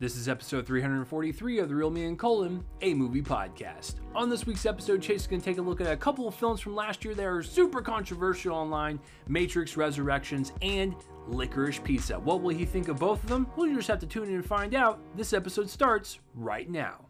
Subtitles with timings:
[0.00, 3.94] This is episode 343 of The Real Me and Colin, a movie podcast.
[4.12, 6.34] On this week's episode, Chase is going to take a look at a couple of
[6.34, 10.96] films from last year that are super controversial online Matrix Resurrections and
[11.28, 12.18] Licorice Pizza.
[12.18, 13.46] What will he think of both of them?
[13.56, 14.98] Well, you just have to tune in and find out.
[15.16, 17.06] This episode starts right now.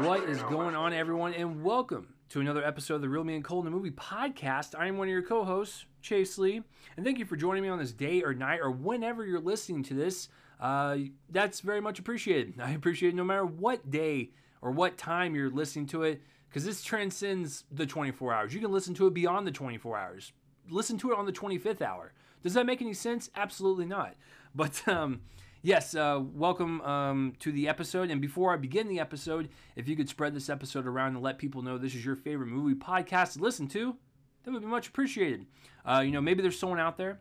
[0.00, 3.42] What is going on, everyone, and welcome to another episode of the Real Me and
[3.42, 4.78] Colin the Movie Podcast.
[4.78, 6.62] I am one of your co-hosts, Chase Lee,
[6.96, 9.82] and thank you for joining me on this day or night or whenever you're listening
[9.84, 10.28] to this.
[10.60, 10.98] Uh,
[11.30, 12.54] that's very much appreciated.
[12.62, 14.30] I appreciate it no matter what day
[14.62, 18.54] or what time you're listening to it, because this transcends the 24 hours.
[18.54, 20.32] You can listen to it beyond the 24 hours.
[20.70, 22.12] Listen to it on the 25th hour.
[22.42, 23.30] Does that make any sense?
[23.34, 24.14] Absolutely not.
[24.54, 25.22] But um,
[25.62, 28.12] Yes, uh, welcome um, to the episode.
[28.12, 31.36] And before I begin the episode, if you could spread this episode around and let
[31.36, 33.96] people know this is your favorite movie podcast to listen to,
[34.44, 35.46] that would be much appreciated.
[35.84, 37.20] Uh, you know, maybe there's someone out there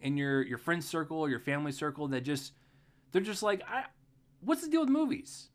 [0.00, 2.54] in your your friend circle or your family circle that just
[3.12, 3.62] they're just like,
[4.40, 5.50] what's the deal with movies?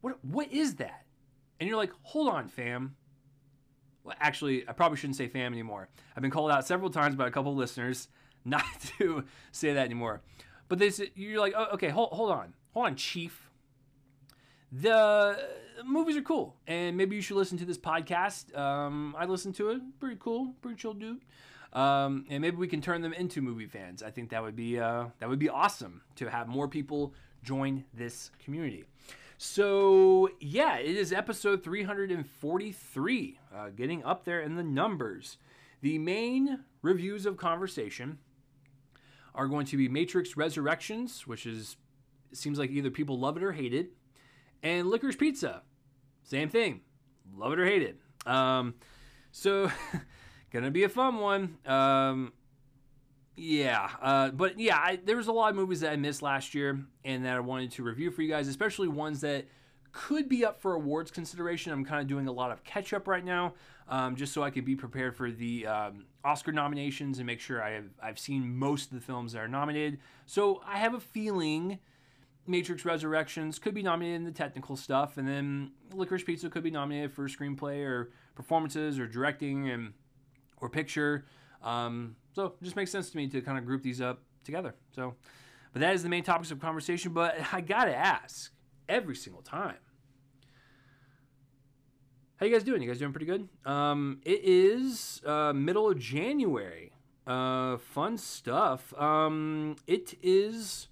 [0.00, 1.04] What what is that?
[1.60, 2.96] And you're like, hold on, fam.
[4.04, 5.90] Well, actually, I probably shouldn't say fam anymore.
[6.16, 8.08] I've been called out several times by a couple listeners
[8.46, 8.64] not
[8.98, 10.22] to say that anymore.
[10.68, 13.50] But say, you're like, oh, okay, hold, hold on, hold on, chief.
[14.70, 15.38] The
[15.84, 18.56] movies are cool, and maybe you should listen to this podcast.
[18.56, 21.22] Um, I listened to it, pretty cool, pretty chill dude.
[21.72, 24.02] Um, and maybe we can turn them into movie fans.
[24.02, 27.84] I think that would be uh, that would be awesome to have more people join
[27.94, 28.84] this community.
[29.36, 35.38] So yeah, it is episode 343, uh, getting up there in the numbers.
[35.80, 38.18] The main reviews of conversation
[39.38, 41.76] are going to be Matrix Resurrections, which is
[42.32, 43.92] seems like either people love it or hate it,
[44.62, 45.62] and Licorice Pizza,
[46.24, 46.80] same thing,
[47.34, 47.96] love it or hate it.
[48.26, 48.74] Um,
[49.30, 49.70] so
[50.52, 51.56] gonna be a fun one.
[51.64, 52.32] Um,
[53.36, 56.52] yeah, uh, but yeah, I, there was a lot of movies that I missed last
[56.52, 59.46] year and that I wanted to review for you guys, especially ones that
[59.92, 61.72] could be up for awards consideration.
[61.72, 63.54] I'm kind of doing a lot of catch up right now,
[63.88, 67.62] um, just so I can be prepared for the um, Oscar nominations and make sure
[67.62, 69.98] I have I've seen most of the films that are nominated.
[70.26, 71.78] So I have a feeling
[72.46, 76.70] Matrix Resurrections could be nominated in the technical stuff, and then Licorice Pizza could be
[76.70, 79.92] nominated for screenplay or performances or directing and
[80.58, 81.24] or picture.
[81.62, 84.74] Um, so it just makes sense to me to kind of group these up together.
[84.94, 85.14] So,
[85.72, 87.12] but that is the main topics of conversation.
[87.12, 88.52] But I gotta ask
[88.88, 89.76] every single time.
[92.38, 92.80] How you guys doing?
[92.80, 93.48] You guys doing pretty good?
[93.64, 96.92] Um, it is uh, middle of January.
[97.26, 98.94] Uh, fun stuff.
[98.96, 100.86] Um, it is.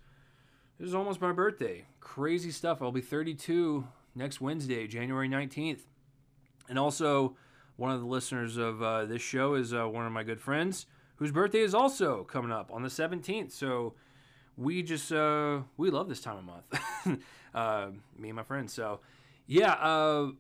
[0.80, 1.84] It is almost my birthday.
[2.00, 2.82] Crazy stuff.
[2.82, 3.86] I'll be 32
[4.16, 5.82] next Wednesday, January 19th.
[6.68, 7.36] And also,
[7.76, 10.86] one of the listeners of uh, this show is uh, one of my good friends
[11.14, 13.52] whose birthday is also coming up on the 17th.
[13.52, 13.94] So
[14.56, 17.20] we just uh, we love this time of month,
[17.54, 18.72] uh, me and my friends.
[18.72, 18.98] So
[19.46, 20.30] yeah, uh,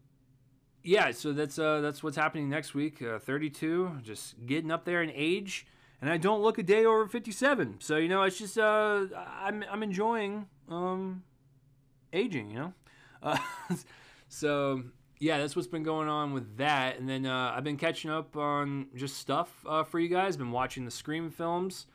[0.86, 1.10] yeah.
[1.10, 3.02] So that's uh, that's what's happening next week.
[3.02, 5.66] Uh, 32, just getting up there in age,
[6.00, 7.76] and I don't look a day over 57.
[7.80, 9.06] So you know, it's just uh,
[9.40, 11.22] I'm I'm enjoying um,
[12.12, 12.50] aging.
[12.50, 12.72] You know,
[13.22, 13.38] uh,
[14.28, 14.82] so
[15.18, 16.98] yeah, that's what's been going on with that.
[16.98, 20.36] And then uh, I've been catching up on just stuff uh, for you guys.
[20.36, 21.86] Been watching the Scream films.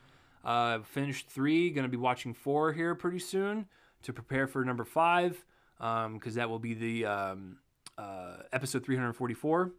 [0.44, 3.66] Uh, finished three, going to be watching four here pretty soon
[4.02, 5.44] to prepare for number five,
[5.78, 7.58] because um, that will be the um,
[7.98, 9.72] uh, episode 344,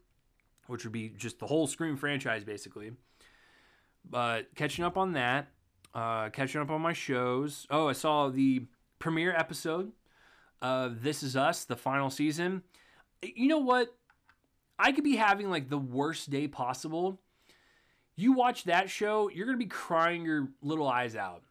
[0.68, 2.91] which would be just the whole Scream franchise basically.
[4.09, 5.47] But catching up on that,
[5.94, 7.66] uh, catching up on my shows.
[7.69, 8.66] Oh, I saw the
[9.00, 9.91] premiere episode
[10.62, 12.63] of This Is Us, the final season.
[13.22, 13.96] You know what?
[14.78, 17.19] I could be having like the worst day possible
[18.16, 21.44] you watch that show, you're going to be crying your little eyes out.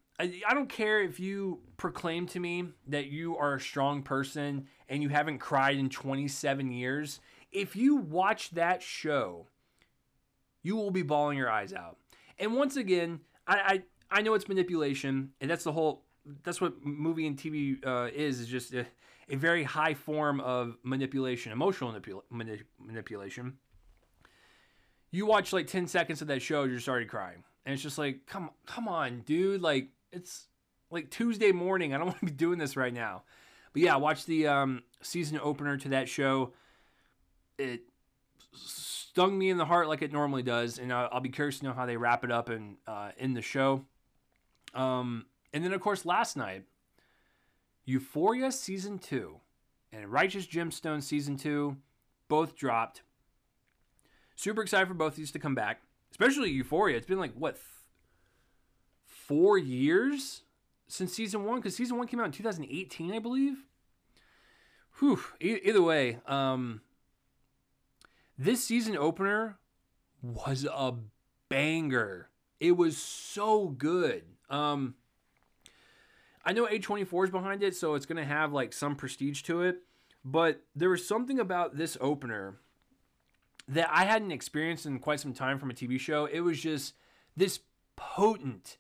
[0.49, 5.03] I, don't care if you proclaim to me that you are a strong person and
[5.03, 7.21] you haven't cried in 27 years.
[7.51, 9.47] If you watch that show,
[10.63, 11.99] you will be bawling your eyes out.
[12.39, 16.05] And once again, I, I, I know it's manipulation, and that's the whole
[16.45, 18.87] that's what movie and TV uh, is is just a,
[19.29, 23.55] a, very high form of manipulation, emotional manipula- manip- manipulation
[25.13, 27.45] you watch like 10 seconds of that show, you're just already crying.
[27.65, 29.63] And it's just like, come come on, dude.
[29.63, 30.47] Like it's
[30.91, 31.95] like Tuesday morning.
[31.95, 33.23] I don't want to be doing this right now.
[33.73, 36.53] But yeah, watch the um, season opener to that show.
[37.59, 37.83] It
[38.55, 41.65] stung me in the heart like it normally does, and I'll, I'll be curious to
[41.65, 43.85] know how they wrap it up in uh, in the show.
[44.75, 46.65] Um, and then of course last night,
[47.85, 49.41] Euphoria season two
[49.93, 51.77] and Righteous Gemstone season two
[52.29, 53.03] both dropped.
[54.35, 55.83] Super excited for both of these to come back.
[56.11, 56.97] especially Euphoria.
[56.97, 57.59] It's been like what
[59.33, 60.43] four years
[60.89, 63.65] since season one because season one came out in 2018, I believe.
[64.99, 65.21] Whew.
[65.41, 66.83] Either way, um,
[68.37, 69.57] this season opener
[70.21, 70.95] was a
[71.49, 72.29] banger.
[72.61, 74.25] It was so good.
[74.51, 74.97] Um,
[76.45, 79.63] I know A24 is behind it, so it's going to have like some prestige to
[79.63, 79.79] it.
[80.27, 82.59] But there was something about this opener
[83.67, 86.27] that I hadn't experienced in quite some time from a TV show.
[86.27, 86.93] It was just
[87.35, 87.61] this
[87.97, 88.77] potent,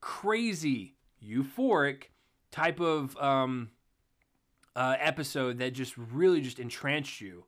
[0.00, 2.04] crazy, euphoric
[2.50, 3.70] type of um,
[4.74, 7.44] uh, episode that just really just entranced you.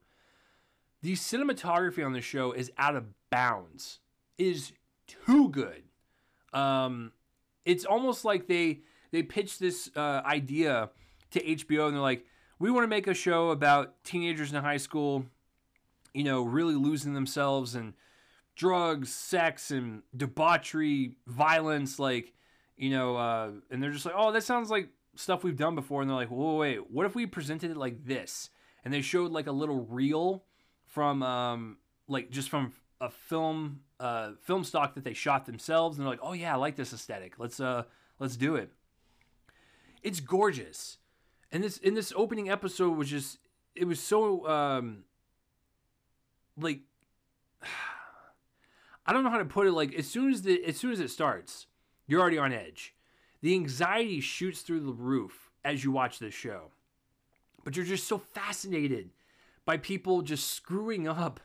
[1.02, 3.98] The cinematography on the show is out of bounds.
[4.38, 4.72] It is
[5.06, 5.82] too good.
[6.52, 7.12] Um,
[7.64, 10.90] it's almost like they they pitched this uh, idea
[11.32, 12.24] to HBO and they're like,
[12.58, 15.26] we want to make a show about teenagers in high school,
[16.14, 17.94] you know, really losing themselves and
[18.54, 22.32] drugs, sex, and debauchery, violence, like,
[22.82, 26.00] you know, uh, and they're just like, oh, that sounds like stuff we've done before.
[26.00, 28.50] And they're like, whoa, wait, what if we presented it like this?
[28.84, 30.42] And they showed like a little reel
[30.86, 31.76] from, um,
[32.08, 35.96] like, just from a film, uh, film stock that they shot themselves.
[35.96, 37.38] And they're like, oh yeah, I like this aesthetic.
[37.38, 37.84] Let's, uh,
[38.18, 38.72] let's do it.
[40.02, 40.98] It's gorgeous.
[41.52, 43.38] And this in this opening episode was just
[43.76, 45.04] it was so um
[46.58, 46.80] like
[49.06, 50.98] I don't know how to put it like as soon as the as soon as
[50.98, 51.66] it starts,
[52.06, 52.94] you're already on edge.
[53.40, 56.70] The anxiety shoots through the roof as you watch this show.
[57.64, 59.10] But you're just so fascinated
[59.64, 61.40] by people just screwing up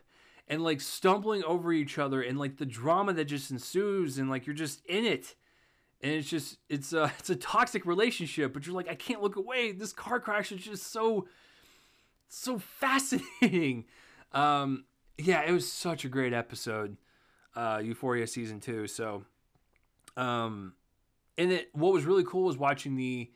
[0.48, 4.46] and like stumbling over each other and like the drama that just ensues and like
[4.46, 5.36] you're just in it
[6.02, 9.36] and it's just it's a it's a toxic relationship but you're like i can't look
[9.36, 11.28] away this car crash is just so
[12.30, 13.86] so fascinating
[14.32, 14.86] um
[15.18, 16.98] yeah it was such a great episode
[17.56, 19.24] uh euphoria season two so
[20.18, 20.74] um
[21.38, 23.32] and it what was really cool was watching the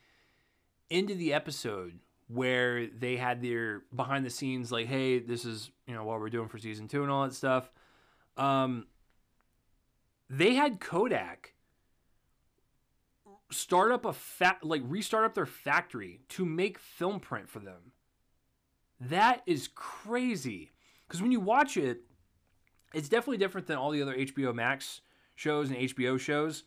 [0.90, 5.72] end of the episode where they had their behind the scenes like hey this is
[5.88, 7.72] you know what we're doing for season two and all that stuff
[8.38, 8.86] um
[10.30, 11.54] they had kodak
[13.52, 17.92] start up a fat like restart up their factory to make film print for them.
[19.00, 20.72] That is crazy.
[21.08, 22.04] Cuz when you watch it,
[22.94, 25.02] it's definitely different than all the other HBO Max
[25.42, 26.64] shows and HBO shows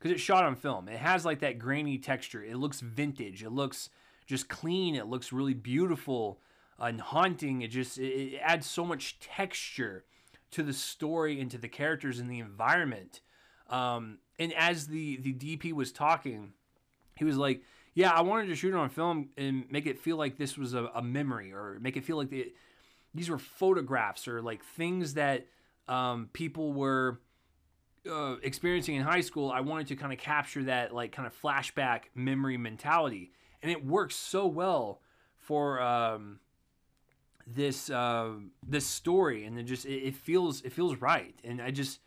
[0.00, 0.88] cuz it's shot on film.
[0.88, 2.42] It has like that grainy texture.
[2.42, 3.42] It looks vintage.
[3.42, 3.90] It looks
[4.26, 4.94] just clean.
[4.94, 6.40] It looks really beautiful
[6.78, 7.62] and haunting.
[7.62, 10.04] It just it, it adds so much texture
[10.52, 13.20] to the story and to the characters and the environment.
[13.68, 16.52] Um, and as the the DP was talking,
[17.16, 17.62] he was like,
[17.94, 20.74] "Yeah, I wanted to shoot it on film and make it feel like this was
[20.74, 22.52] a, a memory, or make it feel like the,
[23.14, 25.46] these were photographs or like things that
[25.88, 27.20] um, people were."
[28.10, 31.40] Uh, experiencing in high school, I wanted to kind of capture that like kind of
[31.40, 33.32] flashback memory mentality,
[33.62, 35.00] and it works so well
[35.36, 36.40] for um,
[37.46, 38.32] this uh,
[38.66, 42.00] this story, and it just it, it feels it feels right, and I just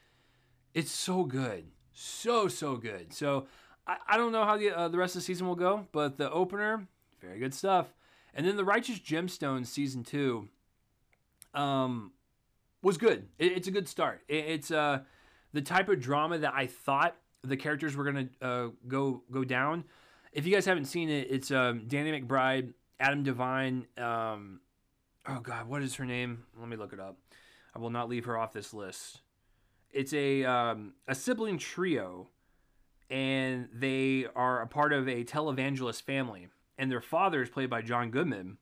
[0.73, 1.65] it's so good
[1.95, 3.13] so so good.
[3.13, 3.47] So
[3.87, 6.17] I, I don't know how the uh, the rest of the season will go, but
[6.17, 6.87] the opener,
[7.21, 7.87] very good stuff.
[8.33, 10.49] And then the Righteous Gemstones season two,
[11.53, 12.11] um,
[12.81, 13.29] was good.
[13.39, 14.21] It, it's a good start.
[14.27, 14.99] It, it's uh
[15.55, 19.85] the type of drama that I thought the characters were gonna uh, go go down.
[20.31, 23.85] If you guys haven't seen it, it's um, Danny McBride, Adam DeVine.
[23.99, 24.59] Um,
[25.27, 26.43] oh God, what is her name?
[26.59, 27.17] Let me look it up.
[27.73, 29.21] I will not leave her off this list
[29.95, 32.27] it's a um, a sibling trio,
[33.09, 37.81] and they are a part of a televangelist family, and their father is played by
[37.81, 38.57] John Goodman.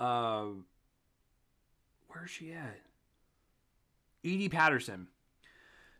[0.00, 0.46] Uh,
[2.08, 2.80] where's she at?
[4.22, 5.08] Edi Patterson.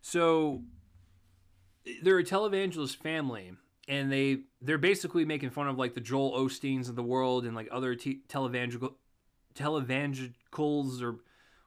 [0.07, 0.61] So
[2.03, 3.53] they're a televangelist family,
[3.89, 7.57] and they they're basically making fun of like the Joel Osteens of the world and
[7.57, 8.93] like other te- televangel
[9.55, 11.21] televangelicals or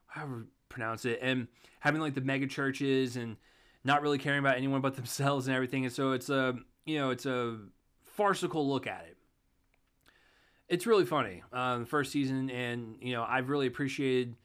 [0.06, 1.48] however pronounce it, and
[1.80, 3.38] having like the mega churches and
[3.84, 5.86] not really caring about anyone but themselves and everything.
[5.86, 7.58] And so it's a you know it's a
[8.04, 9.18] farcical look at it.
[10.70, 11.42] It's really funny.
[11.52, 14.36] Uh, the first season, and you know I've really appreciated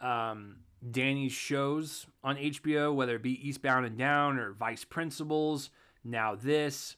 [0.00, 0.56] um,
[0.88, 5.70] Danny's shows on HBO, whether it be Eastbound and Down or Vice Principals.
[6.04, 6.96] Now this,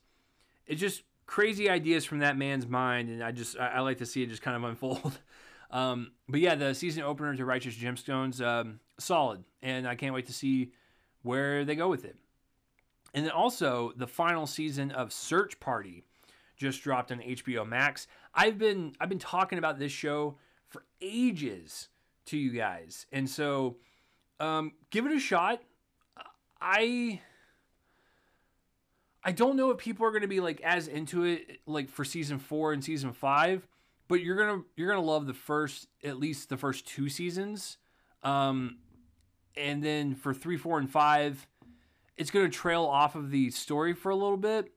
[0.66, 4.22] it's just crazy ideas from that man's mind, and I just I, like to see
[4.22, 5.18] it just kind of unfold.
[5.70, 10.26] Um, but yeah, the season opener to Righteous Gemstones, um, solid, and I can't wait
[10.26, 10.72] to see
[11.22, 12.16] where they go with it.
[13.14, 16.04] And then also the final season of Search Party
[16.56, 18.06] just dropped on HBO Max.
[18.34, 20.37] I've been I've been talking about this show
[20.68, 21.88] for ages
[22.27, 23.79] to you guys, and so
[24.41, 25.62] Um, give it a shot.
[26.61, 27.21] I
[29.23, 32.05] I don't know if people are going to be like as into it like for
[32.05, 33.67] season 4 and season 5,
[34.09, 37.09] but you're going to you're going to love the first at least the first two
[37.09, 37.77] seasons.
[38.23, 38.79] Um
[39.57, 41.47] and then for 3, 4 and 5,
[42.17, 44.73] it's going to trail off of the story for a little bit,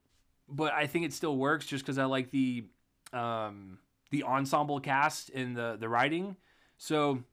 [0.50, 2.66] but I think it still works just cuz I like the
[3.14, 3.80] um
[4.12, 6.36] the ensemble cast and the the writing.
[6.78, 7.24] So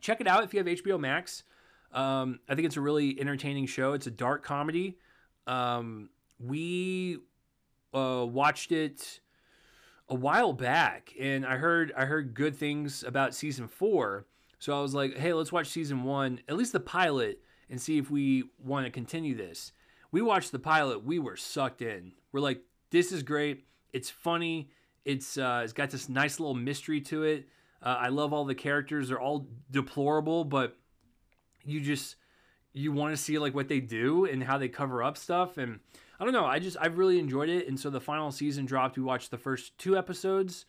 [0.00, 1.44] check it out if you have HBO Max.
[1.92, 3.92] Um, I think it's a really entertaining show.
[3.92, 4.96] It's a dark comedy.
[5.46, 7.18] Um, we
[7.92, 9.20] uh, watched it
[10.08, 14.26] a while back, and I heard I heard good things about season four.
[14.58, 17.40] So I was like, hey, let's watch season one, at least the pilot,
[17.70, 19.72] and see if we want to continue this.
[20.12, 21.04] We watched the pilot.
[21.04, 22.12] We were sucked in.
[22.32, 23.64] We're like, this is great.
[23.92, 24.70] It's funny.
[25.04, 27.48] It's uh, it's got this nice little mystery to it.
[27.82, 29.08] Uh, I love all the characters.
[29.08, 30.76] They're all deplorable, but
[31.64, 32.16] you just
[32.72, 35.80] you want to see like what they do and how they cover up stuff and
[36.20, 36.44] I don't know.
[36.44, 38.98] I just I've really enjoyed it, and so the final season dropped.
[38.98, 40.66] We watched the first two episodes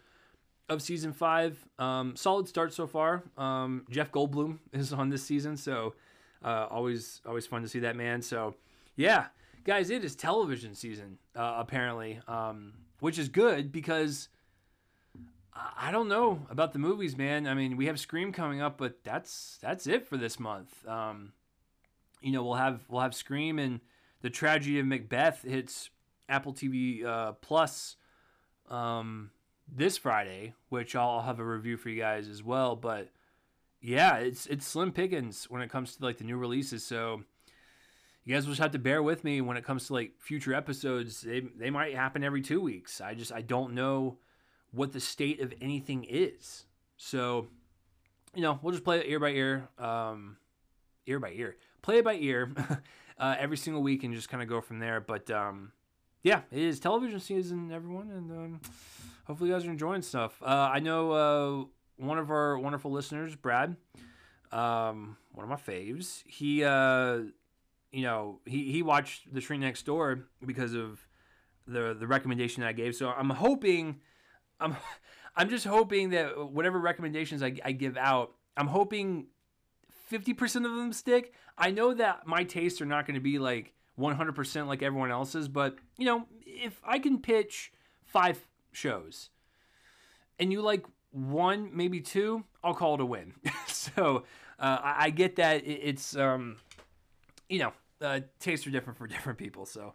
[0.69, 1.59] of season five.
[1.77, 3.23] Um, solid start so far.
[3.37, 5.93] Um, Jeff Goldblum is on this season, so
[6.41, 8.21] uh, always always fun to see that man.
[8.21, 8.55] So
[8.95, 9.25] yeah,
[9.65, 14.29] guys, it is television season uh, apparently, um, which is good because
[15.53, 17.45] I don't know about the movies, man.
[17.45, 20.87] I mean, we have Scream coming up, but that's that's it for this month.
[20.87, 21.33] Um,
[22.21, 23.81] you know, we'll have we'll have Scream and
[24.21, 25.89] the tragedy of Macbeth hits
[26.29, 27.97] Apple TV uh, Plus
[28.69, 29.31] um,
[29.67, 32.75] this Friday, which I'll have a review for you guys as well.
[32.75, 33.09] But
[33.81, 36.85] yeah, it's it's slim pickings when it comes to like the new releases.
[36.85, 37.23] So
[38.23, 40.53] you guys will just have to bear with me when it comes to like future
[40.53, 41.21] episodes.
[41.21, 43.01] They they might happen every two weeks.
[43.01, 44.17] I just I don't know
[44.71, 46.65] what the state of anything is.
[46.97, 47.47] So
[48.33, 50.37] you know we'll just play it ear by ear, um,
[51.05, 52.51] ear by ear, play it by ear.
[53.21, 54.99] uh, every single week and just kind of go from there.
[54.99, 55.71] But um,
[56.23, 58.61] yeah, it is television season, everyone, and um,
[59.25, 60.41] hopefully you guys are enjoying stuff.
[60.41, 63.77] Uh, I know uh, one of our wonderful listeners, Brad,
[64.51, 66.23] um, one of my faves.
[66.25, 67.19] He, uh,
[67.91, 70.99] you know, he he watched The Tree Next Door because of
[71.67, 72.95] the the recommendation that I gave.
[72.95, 74.01] So I'm hoping,
[74.61, 74.77] I'm
[75.35, 79.27] I'm just hoping that whatever recommendations I, I give out, I'm hoping
[80.11, 81.33] 50% of them stick.
[81.57, 85.47] I know that my tastes are not going to be like 100% like everyone else's,
[85.47, 87.71] but you know, if I can pitch
[88.03, 89.29] five shows
[90.37, 93.33] and you like one, maybe two, I'll call it a win.
[93.67, 94.23] so
[94.59, 96.57] uh, I, get that it's, um,
[97.49, 99.65] you know, uh, tastes are different for different people.
[99.65, 99.93] So,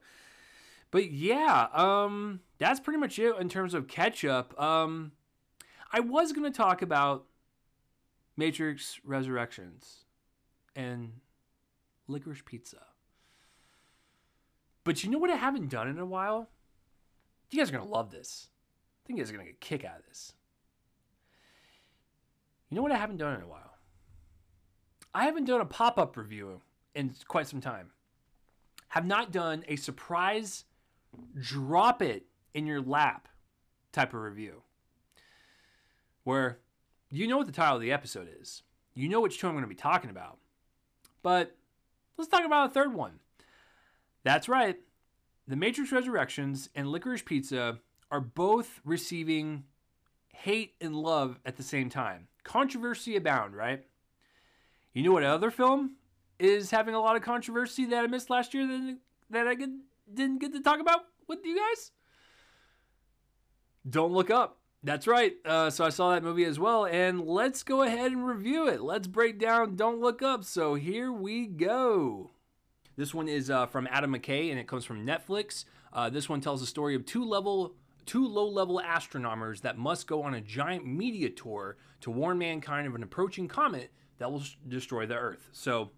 [0.91, 4.59] but yeah, um, that's pretty much it in terms of catch up.
[4.61, 5.13] Um,
[5.93, 7.27] I was going to talk about
[8.37, 10.05] Matrix Resurrections
[10.75, 11.13] and
[12.09, 12.83] licorice pizza.
[14.85, 16.49] But you know what I haven't done in a while?
[17.51, 18.49] You guys are going to love this.
[19.05, 20.33] I think you guys are going to get a kick out of this.
[22.71, 23.79] You know what I haven't done in a while?
[25.15, 26.61] I haven't done a pop up review
[26.95, 27.91] in quite some time.
[28.89, 30.65] Have not done a surprise
[31.41, 33.29] drop it in your lap
[33.93, 34.63] type of review.
[36.25, 36.59] Where
[37.11, 38.63] you know what the title of the episode is,
[38.95, 40.39] you know which two I'm going to be talking about.
[41.23, 41.57] But
[42.17, 43.21] let's talk about a third one.
[44.25, 44.77] That's right.
[45.47, 47.79] The Matrix Resurrections and Licorice Pizza
[48.11, 49.65] are both receiving
[50.33, 52.29] hate and love at the same time.
[52.43, 53.85] Controversy abound, right?
[54.93, 55.97] You know what other film
[56.39, 58.99] is having a lot of controversy that I missed last year that,
[59.31, 59.55] that I
[60.13, 61.93] didn't get to talk about with you guys?
[63.89, 64.59] Don't Look Up.
[64.83, 65.35] That's right.
[65.45, 68.81] Uh, so I saw that movie as well, and let's go ahead and review it.
[68.83, 70.45] Let's break down Don't Look Up.
[70.45, 72.31] So here we go.
[72.97, 75.65] This one is uh, from Adam McKay, and it comes from Netflix.
[75.93, 77.75] Uh, this one tells the story of two level,
[78.07, 82.95] two low-level astronomers that must go on a giant media tour to warn mankind of
[82.95, 85.49] an approaching comet that will destroy the Earth.
[85.53, 85.91] So,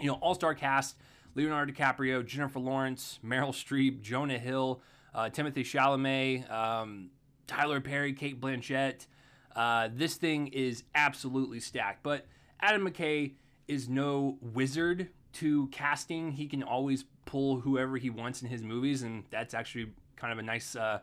[0.00, 0.96] you know, all-star cast:
[1.36, 4.80] Leonardo DiCaprio, Jennifer Lawrence, Meryl Streep, Jonah Hill,
[5.14, 6.50] uh, Timothée Chalamet.
[6.50, 7.10] Um,
[7.46, 9.06] Tyler Perry, Cate Blanchett.
[9.54, 12.02] Uh, this thing is absolutely stacked.
[12.02, 12.26] But
[12.60, 13.34] Adam McKay
[13.68, 16.32] is no wizard to casting.
[16.32, 20.38] He can always pull whoever he wants in his movies, and that's actually kind of
[20.38, 21.00] a nice, uh,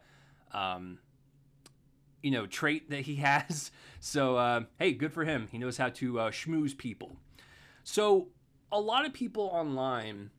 [0.52, 1.00] um,
[2.22, 3.72] you know, trait that he has.
[4.00, 5.48] So uh, hey, good for him.
[5.52, 7.18] He knows how to uh, schmooze people.
[7.84, 8.30] So
[8.74, 10.32] a lot of people online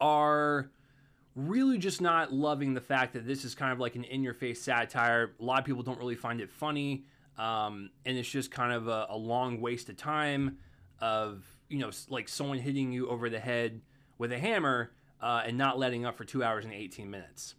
[0.00, 0.70] are
[1.34, 4.32] really just not loving the fact that this is kind of like an in your
[4.32, 5.34] face satire.
[5.38, 7.04] A lot of people don't really find it funny.
[7.36, 10.58] Um, and it's just kind of a, a, long waste of time
[11.00, 13.80] of you know, like someone hitting you over the head
[14.18, 17.54] with a hammer uh, and not letting up for two hours and 18 minutes.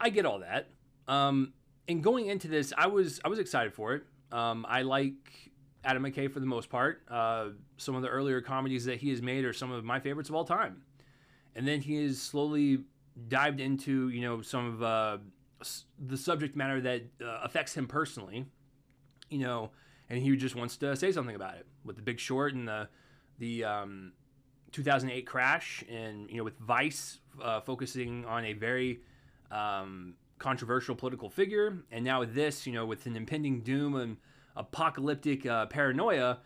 [0.00, 0.68] I get all that.
[1.06, 1.52] Um,
[1.86, 4.02] and going into this, I was I was excited for it.
[4.32, 5.49] Um, I like
[5.84, 7.02] Adam McKay for the most part.
[7.08, 10.28] Uh, some of the earlier comedies that he has made are some of my favorites
[10.28, 10.82] of all time.
[11.54, 12.84] And then he has slowly
[13.28, 15.18] dived into you know some of uh,
[15.98, 18.46] the subject matter that uh, affects him personally.
[19.30, 19.70] You know,
[20.08, 22.88] and he just wants to say something about it with the Big Short and the
[23.38, 24.12] the um,
[24.72, 29.00] 2008 crash, and you know with Vice uh, focusing on a very
[29.50, 34.16] um, controversial political figure, and now with this, you know, with an impending doom and
[34.56, 36.38] apocalyptic uh, paranoia,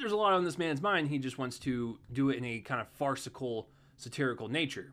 [0.00, 1.08] there's a lot on this man's mind.
[1.08, 4.92] He just wants to do it in a kind of farcical, satirical nature.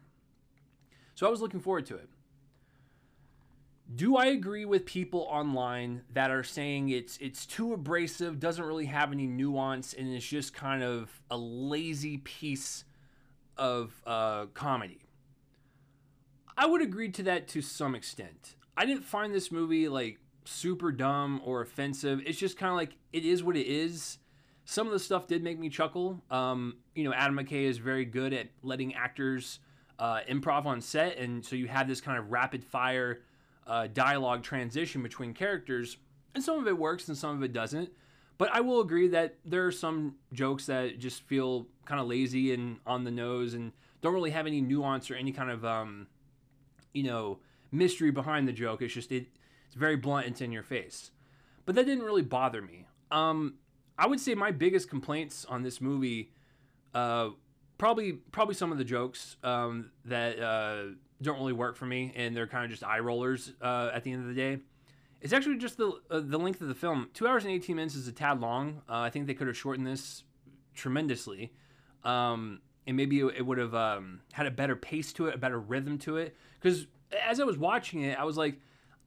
[1.16, 2.10] So I was looking forward to it.
[3.94, 8.88] Do I agree with people online that are saying it's it's too abrasive, doesn't really
[8.88, 12.84] have any nuance, and it's just kind of a lazy piece
[13.58, 15.02] of uh, comedy?
[16.58, 18.56] I would agree to that to some extent.
[18.76, 22.22] I didn't find this movie like super dumb or offensive.
[22.26, 24.20] It's just kind of like it is what it is.
[24.66, 26.22] Some of the stuff did make me chuckle.
[26.32, 29.60] Um, you know, Adam McKay is very good at letting actors
[30.00, 33.22] uh, improv on set, and so you have this kind of rapid fire
[33.68, 35.98] uh, dialogue transition between characters,
[36.34, 37.90] and some of it works and some of it doesn't.
[38.38, 42.54] But I will agree that there are some jokes that just feel kind of lazy
[42.54, 43.72] and on the nose and
[44.02, 46.08] don't really have any nuance or any kind of um,
[46.94, 47.40] you know
[47.72, 48.82] mystery behind the joke.
[48.82, 49.28] It's just it,
[49.76, 50.28] very blunt.
[50.28, 51.12] It's in your face.
[51.66, 52.88] But that didn't really bother me.
[53.12, 53.56] Um,
[53.98, 56.32] I would say my biggest complaints on this movie,
[56.94, 57.30] uh,
[57.78, 60.84] probably probably some of the jokes um, that uh,
[61.22, 64.12] don't really work for me, and they're kind of just eye rollers uh, at the
[64.12, 64.60] end of the day.
[65.22, 67.10] It's actually just the uh, the length of the film.
[67.14, 68.82] Two hours and eighteen minutes is a tad long.
[68.90, 70.24] Uh, I think they could have shortened this
[70.74, 71.52] tremendously.
[72.04, 75.60] Um, and maybe it would have um, had a better pace to it, a better
[75.60, 76.36] rhythm to it.
[76.60, 76.86] Because
[77.26, 78.60] as I was watching it, I was like,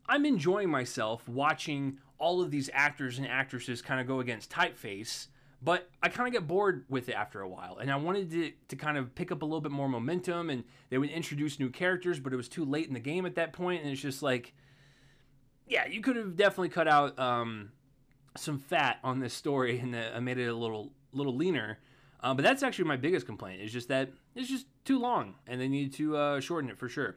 [0.09, 5.29] I'm enjoying myself watching all of these actors and actresses kind of go against typeface,
[5.63, 7.79] but I kind of get bored with it after a while.
[7.79, 10.65] And I wanted to, to kind of pick up a little bit more momentum, and
[10.91, 13.53] they would introduce new characters, but it was too late in the game at that
[13.53, 14.55] point, and it's just like,
[15.67, 17.71] yeah, you could have definitely cut out um,
[18.37, 21.79] some fat on this story and uh, made it a little little leaner.
[22.21, 23.61] Um, but that's actually my biggest complaint.
[23.61, 26.89] Is just that it's just too long, and they need to uh, shorten it for
[26.89, 27.17] sure.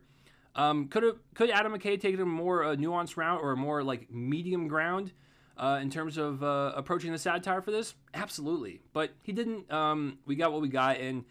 [0.56, 4.12] Um, could could Adam McKay taken a more uh, nuanced route or a more like
[4.12, 5.14] medium ground
[5.58, 7.96] uh, in terms of uh, approaching the satire for this?
[8.14, 9.72] Absolutely, but he didn't.
[9.72, 11.24] Um, we got what we got, and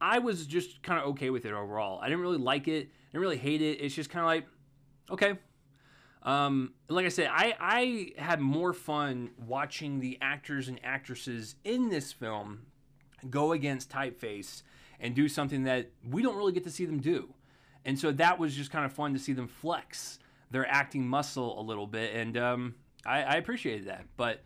[0.00, 2.00] I was just kind of okay with it overall.
[2.00, 2.86] I didn't really like it.
[2.86, 3.80] I didn't really hate it.
[3.80, 4.46] It's just kind of like
[5.10, 5.38] okay.
[6.22, 11.88] Um, like I said, I, I had more fun watching the actors and actresses in
[11.88, 12.66] this film
[13.30, 14.62] go against typeface
[15.00, 17.32] and do something that we don't really get to see them do.
[17.84, 20.18] And so that was just kind of fun to see them flex
[20.50, 22.14] their acting muscle a little bit.
[22.14, 24.04] And um, I, I, appreciated that.
[24.16, 24.42] But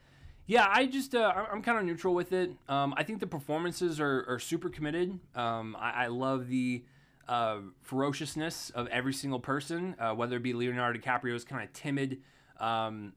[0.46, 2.50] yeah, I just, uh, I'm kind of neutral with it.
[2.68, 5.18] Um, I think the performances are, are super committed.
[5.34, 6.84] Um, I, I, love the
[7.28, 12.18] uh, ferociousness of every single person, uh, whether it be Leonardo DiCaprio's kind of timid,
[12.58, 13.12] um,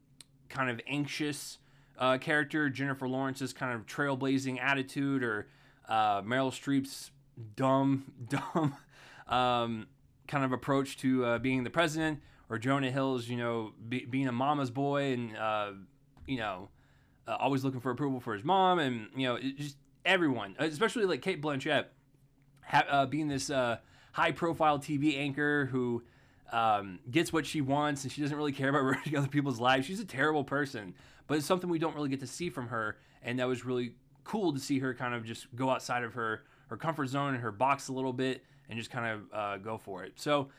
[0.50, 1.58] kind of anxious,
[1.98, 5.48] uh, character, Jennifer Lawrence's kind of trailblazing attitude, or
[5.88, 7.12] uh, Meryl Streep's
[7.56, 8.76] dumb, dumb
[9.28, 9.88] um,
[10.28, 14.28] kind of approach to uh, being the president, or Jonah Hill's, you know, be, being
[14.28, 15.72] a mama's boy and, uh,
[16.28, 16.70] you know,
[17.28, 21.22] uh, always looking for approval for his mom, and, you know, just everyone, especially like
[21.22, 21.86] Cate Blanchett,
[22.62, 26.04] ha- uh, being this high profile TV anchor who.
[26.54, 29.88] Um, gets what she wants and she doesn't really care about ruining other people's lives.
[29.88, 30.94] She's a terrible person
[31.28, 33.96] but it's something we don't really get to see from her, and that was really
[34.24, 37.44] cool to see her kind of just go outside of her her comfort zone and
[37.44, 40.14] her box a little bit and just kind of uh, go for it.
[40.16, 40.50] So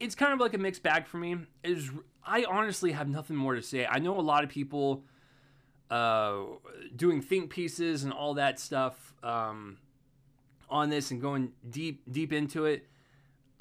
[0.00, 1.36] it's kind of like a mixed bag for me.
[1.62, 1.90] Is
[2.24, 3.86] I honestly have nothing more to say.
[3.86, 5.04] I know a lot of people
[5.90, 6.42] uh,
[6.94, 9.78] doing think pieces and all that stuff um,
[10.68, 12.86] on this and going deep deep into it.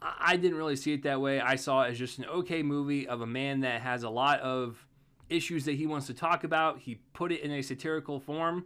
[0.02, 1.40] I didn't really see it that way.
[1.40, 4.42] I saw it as just an okay movie of a man that has a lot
[4.42, 4.86] of
[5.30, 6.80] issues that he wants to talk about.
[6.80, 8.66] He put it in a satirical form.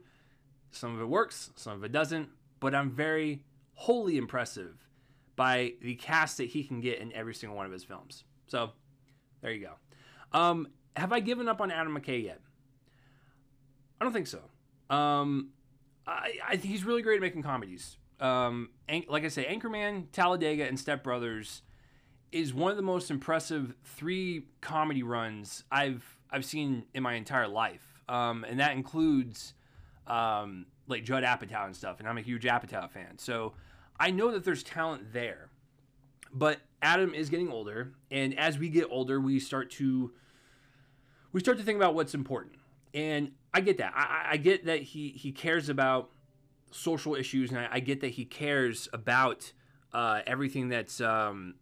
[0.71, 3.43] Some of it works, some of it doesn't, but I'm very
[3.75, 4.86] wholly impressive
[5.37, 8.25] by the cast that he can get in every single one of his films.
[8.47, 8.71] So,
[9.41, 10.37] there you go.
[10.37, 12.41] Um, have I given up on Adam McKay yet?
[14.01, 14.41] I don't think so.
[14.93, 15.51] Um,
[16.05, 17.97] I, I think he's really great at making comedies.
[18.19, 18.69] Um,
[19.07, 21.61] like I say, Anchorman, Talladega, and Step Brothers
[22.31, 27.47] is one of the most impressive three comedy runs I've I've seen in my entire
[27.47, 29.53] life, um, and that includes
[30.07, 33.17] um, like Judd Apatow and stuff, and I'm a huge Apatow fan.
[33.17, 33.53] So
[33.99, 35.49] I know that there's talent there.
[36.33, 40.11] But Adam is getting older, and as we get older, we start to
[41.31, 42.55] we start to think about what's important.
[42.93, 43.93] And I get that.
[43.95, 46.11] I, I get that he he cares about
[46.71, 49.51] social issues, and I, I get that he cares about
[49.93, 51.55] uh, everything that's um,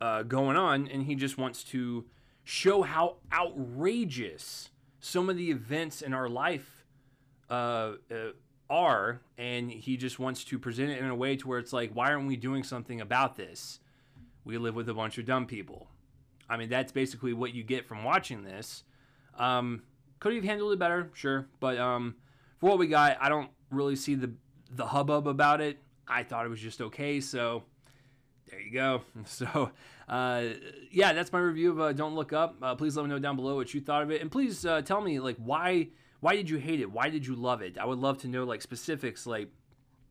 [0.00, 2.06] uh, going on, and he just wants to
[2.44, 6.86] show how outrageous some of the events in our life
[7.50, 8.30] uh, uh,
[8.70, 11.92] are, and he just wants to present it in a way to where it's like,
[11.92, 13.80] why aren't we doing something about this?
[14.44, 15.88] We live with a bunch of dumb people.
[16.48, 18.84] I mean, that's basically what you get from watching this.
[19.38, 19.82] Um,
[20.20, 21.10] could he have handled it better?
[21.14, 22.16] Sure, but um,
[22.58, 24.32] for what we got, I don't really see the
[24.70, 25.78] the hubbub about it.
[26.06, 27.64] I thought it was just okay, so
[28.50, 29.02] there you go.
[29.24, 29.70] So,
[30.08, 30.44] uh,
[30.90, 32.56] yeah, that's my review of uh, Don't Look Up.
[32.62, 34.82] Uh, please let me know down below what you thought of it, and please uh,
[34.82, 35.88] tell me like why
[36.20, 36.90] why did you hate it?
[36.90, 37.78] Why did you love it?
[37.78, 39.50] I would love to know like specifics, like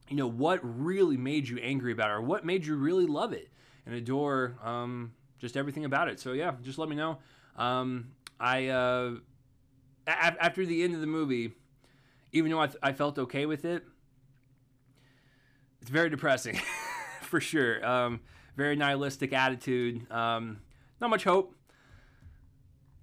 [0.09, 3.33] you know what really made you angry about it, or what made you really love
[3.33, 3.49] it
[3.85, 6.19] and adore um, just everything about it.
[6.19, 7.17] So yeah, just let me know.
[7.57, 9.15] Um, I uh,
[10.07, 11.51] a- after the end of the movie,
[12.31, 13.83] even though I, th- I felt okay with it,
[15.81, 16.59] it's very depressing
[17.21, 17.85] for sure.
[17.85, 18.21] Um,
[18.55, 20.09] very nihilistic attitude.
[20.11, 20.59] Um,
[20.99, 21.53] not much hope.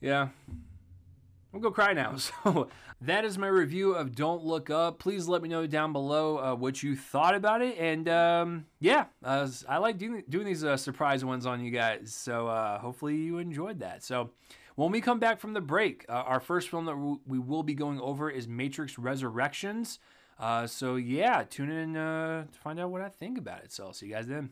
[0.00, 0.28] Yeah.
[0.48, 2.16] I'm gonna go cry now.
[2.44, 2.68] So
[3.06, 4.98] that is my review of Don't Look Up.
[4.98, 7.76] Please let me know down below uh, what you thought about it.
[7.78, 12.14] And um, yeah, uh, I like doing, doing these uh, surprise ones on you guys.
[12.14, 14.02] So uh, hopefully you enjoyed that.
[14.02, 14.30] So
[14.76, 17.74] when we come back from the break, uh, our first film that we will be
[17.74, 19.98] going over is Matrix Resurrections.
[20.38, 23.72] Uh, so yeah, tune in to find out what I think about it.
[23.72, 24.50] So I'll see you guys then.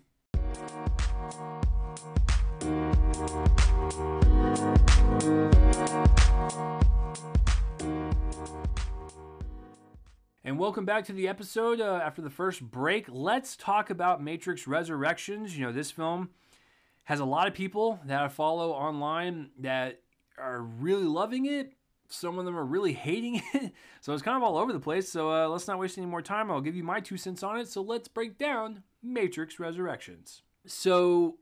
[10.45, 13.07] And welcome back to the episode uh, after the first break.
[13.09, 15.57] Let's talk about Matrix Resurrections.
[15.57, 16.31] You know, this film
[17.05, 20.01] has a lot of people that I follow online that
[20.37, 21.75] are really loving it.
[22.09, 23.73] Some of them are really hating it.
[24.01, 25.09] So it's kind of all over the place.
[25.09, 26.51] So uh, let's not waste any more time.
[26.51, 27.69] I'll give you my two cents on it.
[27.69, 30.43] So let's break down Matrix Resurrections.
[30.67, 31.39] So,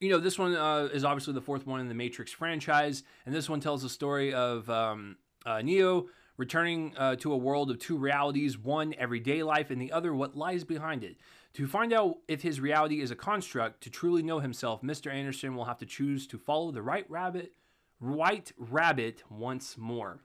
[0.00, 3.02] you know, this one uh, is obviously the fourth one in the Matrix franchise.
[3.26, 7.70] And this one tells the story of um, uh, Neo returning uh, to a world
[7.70, 11.16] of two realities one, everyday life, and the other, what lies behind it.
[11.54, 15.12] To find out if his reality is a construct, to truly know himself, Mr.
[15.12, 17.52] Anderson will have to choose to follow the right rabbit,
[17.98, 20.20] white rabbit once more.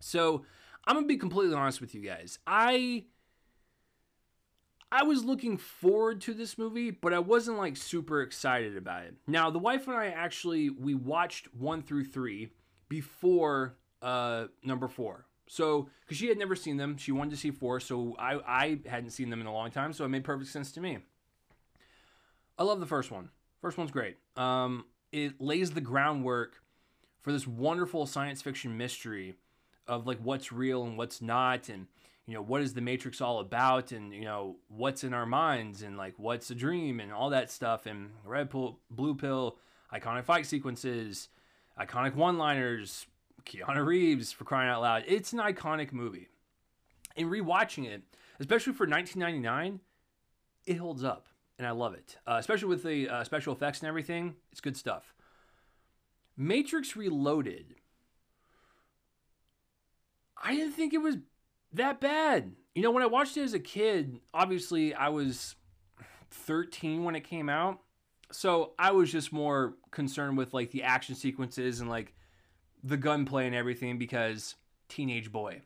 [0.00, 0.44] So,
[0.86, 2.38] I'm gonna be completely honest with you guys.
[2.46, 3.04] I
[4.90, 9.16] I was looking forward to this movie, but I wasn't like super excited about it.
[9.26, 12.48] Now, the wife and I actually we watched 1 through 3
[12.88, 15.24] before uh number 4.
[15.48, 17.80] So, because she had never seen them, she wanted to see four.
[17.80, 20.70] So I I hadn't seen them in a long time, so it made perfect sense
[20.72, 20.98] to me.
[22.58, 23.30] I love the first one.
[23.60, 24.16] First one's great.
[24.36, 26.56] Um, it lays the groundwork
[27.22, 29.34] for this wonderful science fiction mystery
[29.86, 31.86] of like what's real and what's not, and
[32.26, 35.82] you know what is the Matrix all about, and you know what's in our minds,
[35.82, 39.56] and like what's a dream, and all that stuff, and red pill, blue pill,
[39.92, 41.28] iconic fight sequences,
[41.80, 43.06] iconic one-liners,
[43.48, 45.04] Keanu Reeves for crying out loud.
[45.06, 46.28] It's an iconic movie.
[47.16, 48.02] In rewatching it,
[48.38, 49.80] especially for 1999,
[50.66, 52.16] it holds up and I love it.
[52.26, 55.14] Uh, especially with the uh, special effects and everything, it's good stuff.
[56.36, 57.74] Matrix Reloaded.
[60.40, 61.16] I didn't think it was
[61.72, 62.52] that bad.
[62.74, 65.56] You know, when I watched it as a kid, obviously I was
[66.30, 67.80] 13 when it came out.
[68.30, 72.14] So I was just more concerned with like the action sequences and like
[72.82, 74.54] the gunplay and everything because
[74.88, 75.62] teenage boy.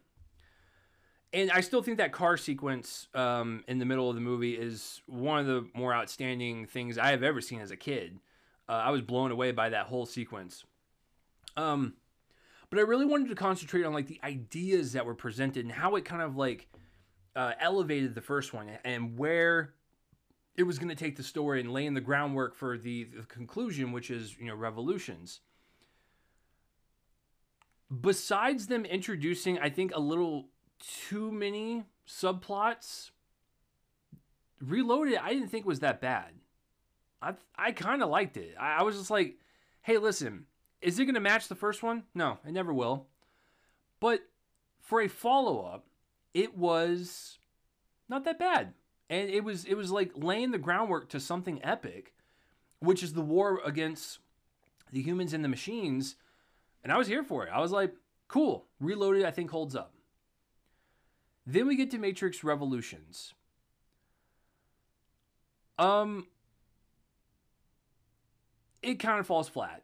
[1.33, 5.01] And I still think that car sequence um, in the middle of the movie is
[5.07, 8.19] one of the more outstanding things I have ever seen as a kid.
[8.69, 10.65] Uh, I was blown away by that whole sequence.
[11.57, 11.95] Um,
[12.69, 15.97] but I really wanted to concentrate on like the ideas that were presented and how
[15.97, 16.69] it kind of like
[17.35, 19.73] uh, elevated the first one and where
[20.57, 23.93] it was going to take the story and laying the groundwork for the, the conclusion,
[23.93, 25.41] which is you know revolutions
[28.01, 30.49] besides them introducing, I think, a little
[31.09, 33.11] too many subplots,
[34.61, 36.35] Reloaded, I didn't think was that bad.
[37.21, 38.55] I I kind of liked it.
[38.61, 39.39] I, I was just like,
[39.83, 40.47] hey, listen,
[40.81, 42.05] is it going to match the first one?
[42.15, 43.09] No, it never will.
[43.99, 44.21] But
[44.81, 45.87] for a follow up,
[46.33, 47.39] it was
[48.09, 48.75] not that bad,
[49.11, 52.15] and it was it was like laying the groundwork to something epic,
[52.79, 54.21] which is the war against
[54.93, 56.15] the humans and the machines
[56.83, 57.51] and I was here for it.
[57.53, 57.95] I was like,
[58.29, 58.67] cool.
[58.81, 59.95] Reloaded, I think, holds up.
[61.47, 63.35] Then we get to Matrix Revolutions.
[65.79, 66.27] Um,
[68.83, 69.83] it kind of falls flat.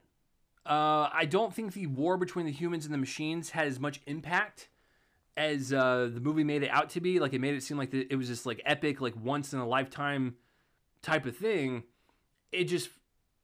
[0.64, 4.00] Uh, I don't think the war between the humans and the machines had as much
[4.06, 4.68] impact
[5.36, 7.18] as uh, the movie made it out to be.
[7.18, 9.60] Like it made it seem like the, it was this like epic, like once in
[9.60, 10.36] a lifetime
[11.00, 11.84] type of thing.
[12.52, 12.90] It just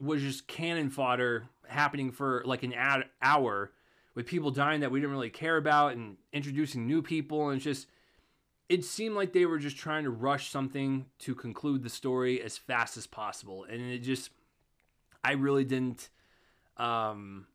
[0.01, 3.73] was just cannon fodder happening for like an ad- hour
[4.15, 7.51] with people dying that we didn't really care about and introducing new people.
[7.51, 7.89] And just
[8.69, 12.57] it seemed like they were just trying to rush something to conclude the story as
[12.57, 13.65] fast as possible.
[13.65, 14.31] And it just
[15.27, 16.11] i really didn't
[16.77, 17.47] um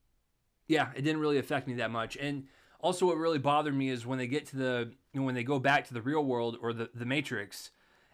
[0.67, 2.17] yeah it didn't really affect me that much.
[2.17, 2.45] And
[2.79, 5.43] also what really bothered me is when they get to the you know, when they
[5.43, 7.71] go back to the real world or the, the matrix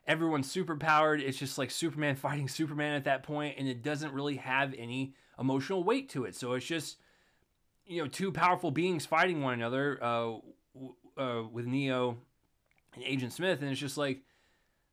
[0.07, 4.13] everyone's super powered it's just like superman fighting superman at that point and it doesn't
[4.13, 6.35] really have any emotional weight to it.
[6.35, 6.97] So it's just
[7.85, 10.35] you know two powerful beings fighting one another uh,
[11.17, 12.17] uh, with neo
[12.95, 13.61] and agent smith.
[13.61, 14.21] And it's just like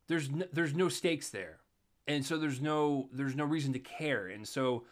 [0.09, 1.59] there's no, there's no stakes there.
[2.07, 4.29] And so there's no there's no reason to care.
[4.29, 4.85] And so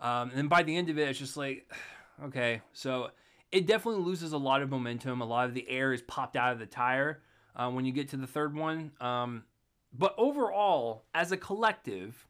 [0.00, 1.70] um, and by the end of it it's just like
[2.24, 2.62] okay.
[2.72, 3.10] So
[3.50, 5.22] it definitely loses a lot of momentum.
[5.22, 7.22] A lot of the air is popped out of the tire
[7.56, 8.92] uh, when you get to the third one.
[9.00, 9.44] Um,
[9.92, 12.26] but overall as a collective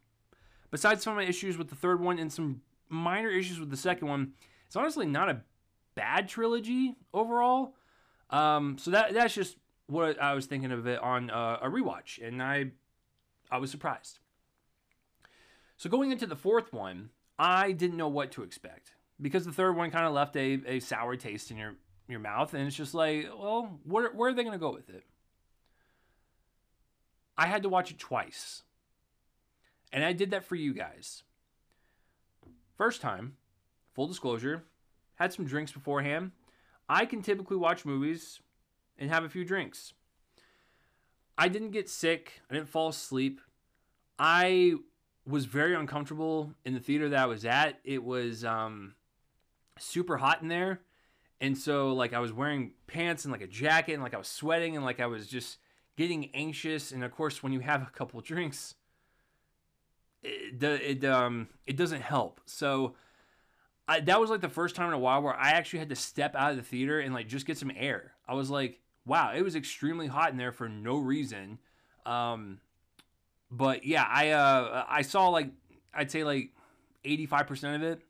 [0.71, 3.77] besides some of my issues with the third one and some minor issues with the
[3.77, 4.33] second one.
[4.67, 5.41] It's honestly not a
[5.95, 7.75] bad trilogy overall.
[8.29, 12.25] Um, so that that's just what i was thinking of it on uh, a rewatch
[12.25, 12.65] and i
[13.49, 14.19] i was surprised.
[15.77, 19.75] So going into the fourth one i didn't know what to expect because the third
[19.75, 21.75] one kind of left a, a sour taste in your
[22.07, 24.89] your mouth and it's just like well where, where are they going to go with
[24.89, 25.03] it?
[27.37, 28.63] I had to watch it twice
[29.91, 31.23] and i did that for you guys
[32.79, 33.33] first time
[33.93, 34.63] full disclosure
[35.15, 36.31] had some drinks beforehand.
[36.87, 38.39] I can typically watch movies
[38.97, 39.93] and have a few drinks.
[41.37, 42.41] I didn't get sick.
[42.49, 43.41] I didn't fall asleep.
[44.17, 44.75] I
[45.27, 47.79] was very uncomfortable in the theater that i was at.
[47.83, 48.95] It was um
[49.77, 50.79] super hot in there.
[51.41, 54.29] And so like I was wearing pants and like a jacket and like I was
[54.29, 55.57] sweating and like I was just
[55.97, 56.93] getting anxious.
[56.93, 58.75] And of course, when you have a couple drinks,
[60.23, 62.41] it it um it doesn't help.
[62.45, 62.95] So
[63.87, 65.95] I, that was like the first time in a while where I actually had to
[65.95, 68.13] step out of the theater and like just get some air.
[68.27, 71.57] I was like, wow, it was extremely hot in there for no reason.
[72.05, 72.59] Um,
[73.49, 75.51] but yeah, I uh I saw like
[75.93, 76.51] I'd say like
[77.05, 78.01] 85% of it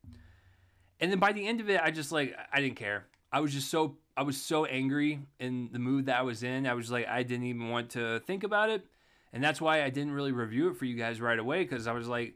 [1.00, 3.06] and then by the end of it, I just like I didn't care.
[3.32, 6.68] I was just so I was so angry in the mood that I was in.
[6.68, 8.86] I was like I didn't even want to think about it,
[9.32, 11.92] and that's why I didn't really review it for you guys right away because I
[11.92, 12.36] was like,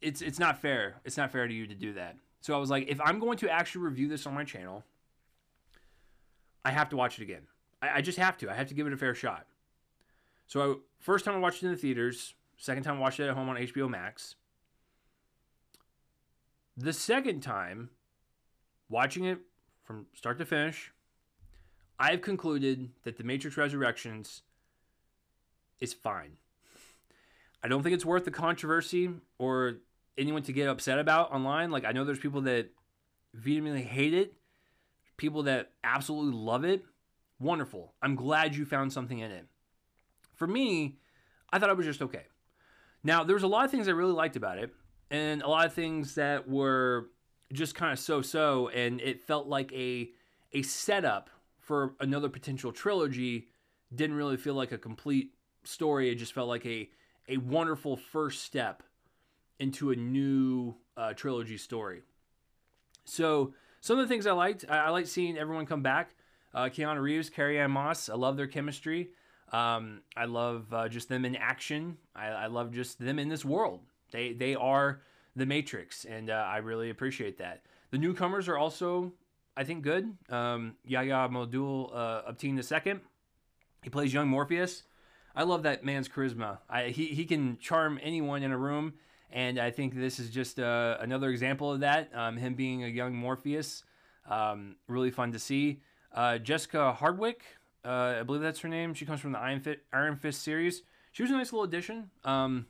[0.00, 0.96] it's it's not fair.
[1.04, 2.16] It's not fair to you to do that.
[2.40, 4.84] So I was like, if I'm going to actually review this on my channel,
[6.64, 7.42] I have to watch it again.
[7.82, 8.50] I, I just have to.
[8.50, 9.46] I have to give it a fair shot.
[10.46, 12.34] So I, first time I watched it in the theaters.
[12.56, 14.36] Second time I watched it at home on HBO Max.
[16.76, 17.90] The second time,
[18.88, 19.38] watching it
[19.82, 20.92] from start to finish,
[21.98, 24.42] I've concluded that The Matrix Resurrections
[25.80, 26.36] is fine.
[27.62, 29.78] I don't think it's worth the controversy or
[30.16, 31.70] anyone to get upset about online.
[31.70, 32.70] Like, I know there's people that
[33.34, 34.34] vehemently hate it,
[35.16, 36.84] people that absolutely love it.
[37.40, 37.94] Wonderful.
[38.02, 39.46] I'm glad you found something in it.
[40.34, 40.98] For me,
[41.52, 42.24] I thought it was just okay.
[43.02, 44.72] Now, there was a lot of things I really liked about it
[45.10, 47.10] and a lot of things that were
[47.52, 50.10] just kind of so-so and it felt like a
[50.52, 53.48] a setup for another potential trilogy
[53.94, 55.32] didn't really feel like a complete
[55.68, 56.88] story it just felt like a
[57.28, 58.82] a wonderful first step
[59.58, 62.02] into a new uh, trilogy story
[63.04, 66.14] so some of the things i liked i, I liked seeing everyone come back
[66.54, 69.10] uh, keanu reeves carrie ann moss i love their chemistry
[69.52, 73.44] um, i love uh, just them in action I, I love just them in this
[73.44, 75.00] world they they are
[75.38, 77.62] the Matrix, and uh, I really appreciate that.
[77.90, 79.12] The newcomers are also,
[79.56, 80.14] I think, good.
[80.28, 83.00] Um, Yahya Abdul uh, the second.
[83.82, 84.82] He plays young Morpheus.
[85.38, 86.58] I love that man's charisma.
[86.68, 88.94] I, he he can charm anyone in a room,
[89.30, 92.10] and I think this is just uh, another example of that.
[92.12, 93.84] Um, him being a young Morpheus,
[94.28, 95.80] um, really fun to see.
[96.12, 97.44] Uh, Jessica Hardwick,
[97.84, 98.94] uh, I believe that's her name.
[98.94, 100.82] She comes from the Iron, Iron Fist series.
[101.12, 102.10] She was a nice little addition.
[102.24, 102.66] Um,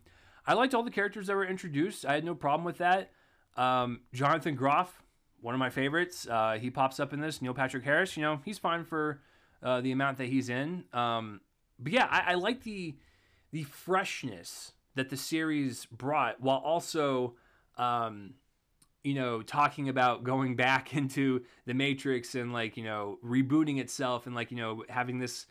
[0.46, 2.04] I liked all the characters that were introduced.
[2.04, 3.12] I had no problem with that.
[3.57, 5.02] Um, Jonathan Groff,
[5.40, 6.26] one of my favorites.
[6.31, 7.40] Uh, he pops up in this.
[7.40, 9.22] Neil Patrick Harris, you know, he's fine for
[9.62, 10.85] uh, the amount that he's in.
[10.92, 11.40] Um,
[11.78, 12.96] but yeah, I, I like the
[13.50, 17.34] the freshness that the series brought, while also
[17.76, 18.34] um,
[19.04, 24.26] you know, talking about going back into the Matrix and like, you know, rebooting itself
[24.26, 25.46] and like, you know, having this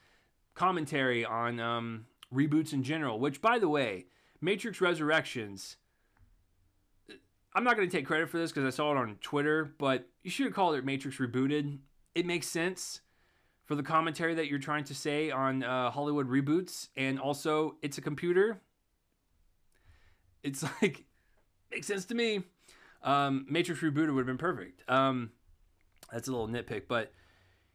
[0.54, 4.06] commentary on um, reboots in general, which by the way,
[4.42, 5.78] Matrix Resurrections,
[7.56, 10.08] I'm not going to take credit for this because I saw it on Twitter, but
[10.24, 11.80] you should have called it Matrix Rebooted.
[12.14, 13.02] It makes sense
[13.68, 17.98] for the commentary that you're trying to say on uh, Hollywood reboots, and also it's
[17.98, 18.62] a computer.
[20.42, 21.04] It's like
[21.70, 22.44] makes sense to me.
[23.04, 24.90] Um, Matrix rebooted would have been perfect.
[24.90, 25.32] Um,
[26.12, 27.12] that's a little nitpick, but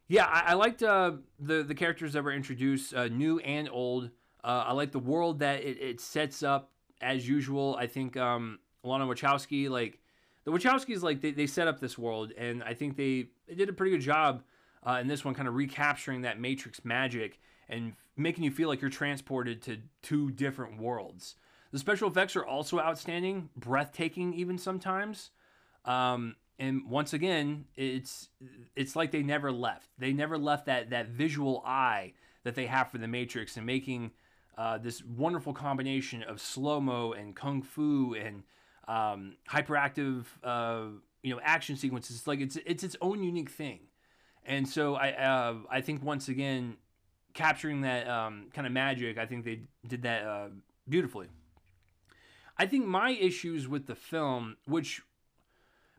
[0.08, 4.10] yeah, I, I liked uh, the the characters that were introduced, uh, new and old.
[4.42, 7.76] Uh, I like the world that it, it, sets up as usual.
[7.78, 10.00] I think um, Lana Wachowski, like
[10.44, 13.68] the Wachowskis, like they, they set up this world, and I think they, they did
[13.68, 14.42] a pretty good job
[14.86, 18.80] uh, in this one, kind of recapturing that Matrix magic and making you feel like
[18.80, 21.36] you're transported to two different worlds.
[21.70, 25.30] The special effects are also outstanding, breathtaking even sometimes.
[25.84, 28.28] Um, and once again, it's
[28.76, 29.88] it's like they never left.
[29.98, 32.12] They never left that that visual eye
[32.44, 34.10] that they have for the Matrix and making
[34.58, 38.42] uh, this wonderful combination of slow mo and kung fu and
[38.86, 40.84] um, hyperactive uh,
[41.22, 42.16] you know action sequences.
[42.18, 43.80] It's like it's it's its own unique thing.
[44.44, 46.76] And so I uh, I think once again
[47.34, 50.48] capturing that um, kind of magic, I think they did that uh,
[50.88, 51.28] beautifully.
[52.58, 55.02] I think my issues with the film, which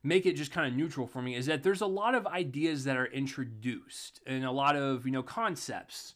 [0.03, 2.83] make it just kind of neutral for me, is that there's a lot of ideas
[2.83, 6.15] that are introduced and a lot of you know concepts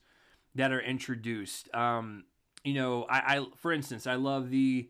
[0.56, 1.74] that are introduced.
[1.74, 2.26] Um,
[2.64, 4.90] you know, I, I for instance, I love the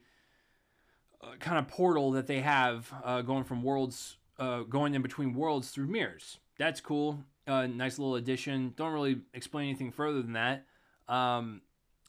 [1.21, 5.33] uh, kind of portal that they have uh, going from worlds, uh, going in between
[5.33, 6.39] worlds through mirrors.
[6.57, 7.23] That's cool.
[7.47, 8.73] Uh, nice little addition.
[8.75, 10.65] Don't really explain anything further than that.
[11.07, 11.61] Um,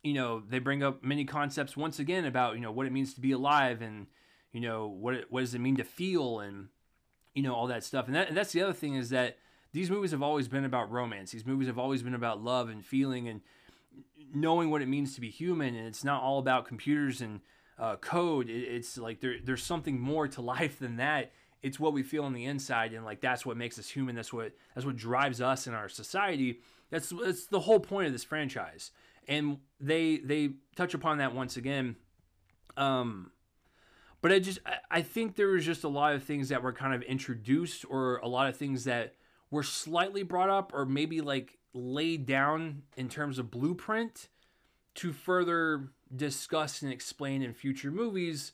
[0.02, 3.14] you know, they bring up many concepts once again about you know what it means
[3.14, 4.06] to be alive and
[4.52, 6.68] you know what it, what does it mean to feel and
[7.34, 8.06] you know all that stuff.
[8.06, 9.38] And, that, and that's the other thing is that
[9.72, 11.30] these movies have always been about romance.
[11.30, 13.40] These movies have always been about love and feeling and
[14.34, 15.74] knowing what it means to be human.
[15.74, 17.40] And it's not all about computers and
[17.78, 18.48] uh, code.
[18.48, 21.32] It, it's like there, there's something more to life than that.
[21.62, 24.14] It's what we feel on the inside, and like that's what makes us human.
[24.14, 26.60] That's what that's what drives us in our society.
[26.90, 28.92] That's that's the whole point of this franchise
[29.28, 31.96] and they they touch upon that once again.
[32.76, 33.30] Um,
[34.20, 34.58] but I just
[34.90, 38.16] I, think there was just a lot of things that were kind of introduced, or
[38.18, 39.14] a lot of things that
[39.50, 44.28] were slightly brought up, or maybe like laid down in terms of blueprint
[44.94, 48.52] to further discuss and explain in future movies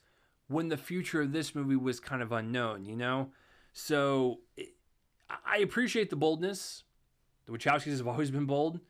[0.55, 3.31] when the future of this movie was kind of unknown, you know?
[3.73, 4.71] So it,
[5.45, 6.85] I appreciate the boldness.
[7.47, 8.81] The Wachowskis have always been bold.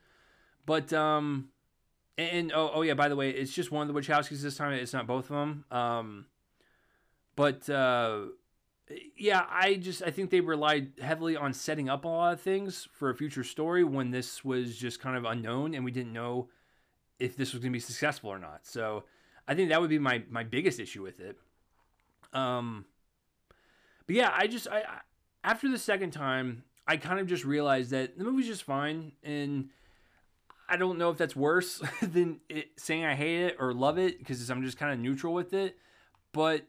[0.66, 1.48] But um,
[2.16, 4.72] and, oh, oh yeah, by the way, it's just one of the Wachowskis this time.
[4.72, 5.64] It's not both of them.
[5.70, 6.26] Um,
[7.34, 8.26] but uh,
[9.16, 12.88] yeah, I just I think they relied heavily on setting up a lot of things
[12.92, 16.48] for a future story when this was just kind of unknown and we didn't know
[17.18, 18.66] if this was going to be successful or not.
[18.66, 19.04] So
[19.48, 21.38] I think that would be my my biggest issue with it.
[22.34, 22.84] Um,
[24.06, 25.00] but yeah, I just I, I
[25.42, 29.68] after the second time, I kind of just realized that the movie's just fine and
[30.68, 34.18] I don't know if that's worse than it, saying I hate it or love it
[34.18, 35.78] because I'm just kind of neutral with it.
[36.32, 36.66] But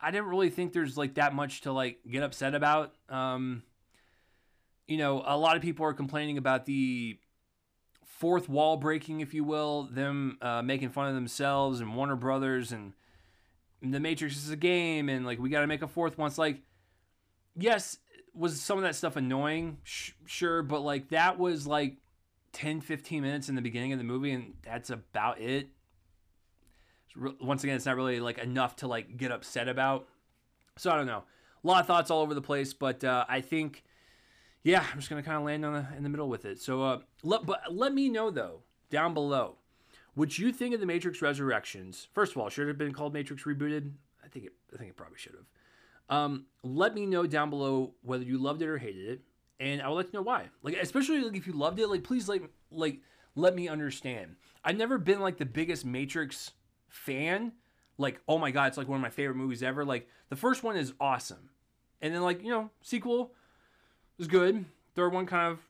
[0.00, 2.94] I didn't really think there's like that much to like get upset about.
[3.08, 3.62] Um,
[4.86, 7.18] you know, a lot of people are complaining about the
[8.04, 12.72] fourth wall breaking, if you will, them uh, making fun of themselves and Warner Brothers
[12.72, 12.92] and
[13.82, 16.28] the Matrix is a game and like we got to make a fourth one.
[16.28, 16.62] It's like,
[17.56, 17.98] yes,
[18.34, 19.78] was some of that stuff annoying?
[19.82, 21.96] Sh- sure, but like that was like
[22.52, 25.68] 10, 15 minutes in the beginning of the movie, and that's about it.
[27.40, 30.08] Once again, it's not really like enough to like get upset about.
[30.78, 31.24] So I don't know.
[31.62, 33.84] A lot of thoughts all over the place, but uh, I think,
[34.64, 36.60] yeah, I'm just gonna kind of land on the, in the middle with it.
[36.60, 39.56] So, uh, let, but let me know though down below
[40.14, 42.08] what you think of the Matrix Resurrections.
[42.12, 43.92] First of all, should it have been called Matrix Rebooted?
[44.24, 44.52] I think it.
[44.72, 46.16] I think it probably should have.
[46.16, 49.20] Um, let me know down below whether you loved it or hated it
[49.62, 50.48] and I would like to know why.
[50.62, 53.00] Like, especially like if you loved it, like please like like
[53.36, 54.36] let me understand.
[54.64, 56.50] I've never been like the biggest Matrix
[56.88, 57.52] fan.
[57.96, 59.84] Like, oh my god, it's like one of my favorite movies ever.
[59.84, 61.50] Like the first one is awesome,
[62.00, 63.34] and then like you know sequel
[64.18, 64.64] was good.
[64.96, 65.60] Third one kind of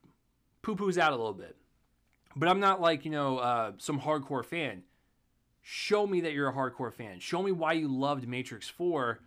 [0.63, 1.57] poo poos out a little bit,
[2.37, 4.83] but I'm not like you know uh, some hardcore fan.
[5.61, 7.21] Show me that you're a hardcore fan.
[7.21, 9.21] Show me why you loved Matrix Four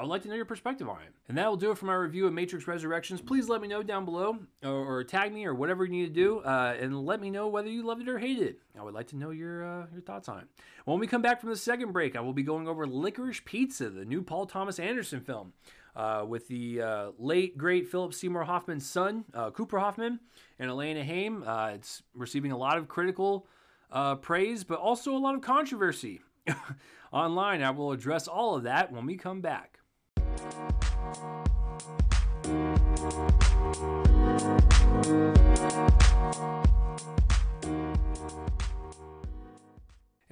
[0.00, 1.12] I would like to know your perspective on it.
[1.28, 3.20] And that will do it for my review of Matrix Resurrections.
[3.20, 6.12] Please let me know down below or, or tag me or whatever you need to
[6.12, 8.60] do uh, and let me know whether you loved it or hated it.
[8.78, 10.44] I would like to know your, uh, your thoughts on it.
[10.86, 13.90] When we come back from the second break, I will be going over Licorice Pizza,
[13.90, 15.52] the new Paul Thomas Anderson film.
[15.96, 20.20] Uh, with the uh, late great Philip Seymour Hoffman's son, uh, Cooper Hoffman,
[20.58, 21.42] and Alana Haim.
[21.44, 23.48] Uh, it's receiving a lot of critical
[23.90, 26.20] uh, praise, but also a lot of controversy
[27.12, 27.62] online.
[27.62, 29.78] I will address all of that when we come back.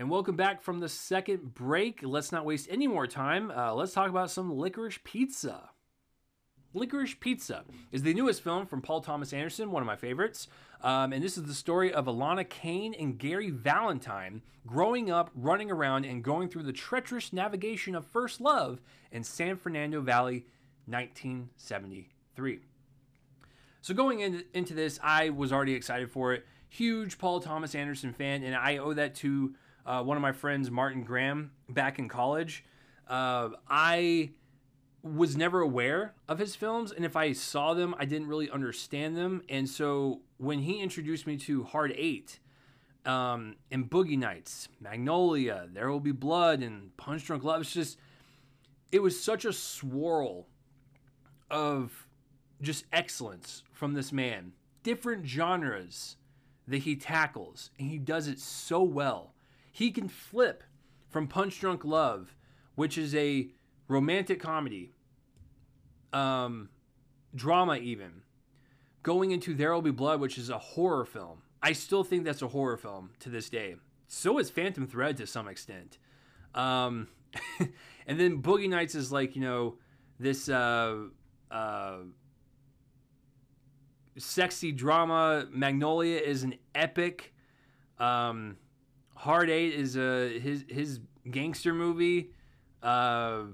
[0.01, 2.03] And welcome back from the second break.
[2.05, 3.51] Let's not waste any more time.
[3.51, 5.70] Uh, let's talk about some licorice pizza.
[6.72, 10.46] Licorice Pizza is the newest film from Paul Thomas Anderson, one of my favorites.
[10.82, 15.68] Um, and this is the story of Alana Kane and Gary Valentine growing up, running
[15.68, 18.80] around, and going through the treacherous navigation of first love
[19.11, 20.46] in San Fernando Valley,
[20.86, 22.61] 1973.
[23.80, 26.46] So, going in, into this, I was already excited for it.
[26.68, 29.55] Huge Paul Thomas Anderson fan, and I owe that to
[29.89, 32.62] uh, one of my friends, Martin Graham, back in college.
[33.09, 34.32] Uh, I
[35.03, 39.16] was never aware of his films, and if I saw them, I didn't really understand
[39.16, 39.43] them.
[39.49, 42.39] And so when he introduced me to Hard Eight
[43.07, 47.99] um, and Boogie Nights, Magnolia, There Will Be Blood, and Punch Drunk Love, it's just
[48.93, 50.49] it was such a swirl
[51.51, 52.07] of
[52.61, 54.53] just excellence from this man.
[54.82, 56.16] Different genres
[56.66, 59.32] that he tackles, and he does it so well.
[59.79, 60.64] He can flip
[61.09, 62.35] from Punch Drunk Love,
[62.74, 63.47] which is a
[63.87, 64.91] romantic comedy,
[66.12, 66.70] um,
[67.33, 68.22] drama, even
[69.05, 71.43] going into There Will Be Blood, which is a horror film.
[71.62, 73.76] I still think that's a horror film to this day.
[74.09, 75.99] So is Phantom Thread to some extent.
[76.57, 77.07] Um,
[78.09, 79.76] and then Boogie Nights is like, you know,
[80.18, 81.05] this uh,
[81.53, 81.99] uh,
[84.16, 85.47] sexy drama.
[85.53, 87.33] Magnolia is an epic.
[88.01, 88.57] Um,
[89.18, 92.30] Hard Eight is a his his gangster movie.
[92.80, 93.46] Uh,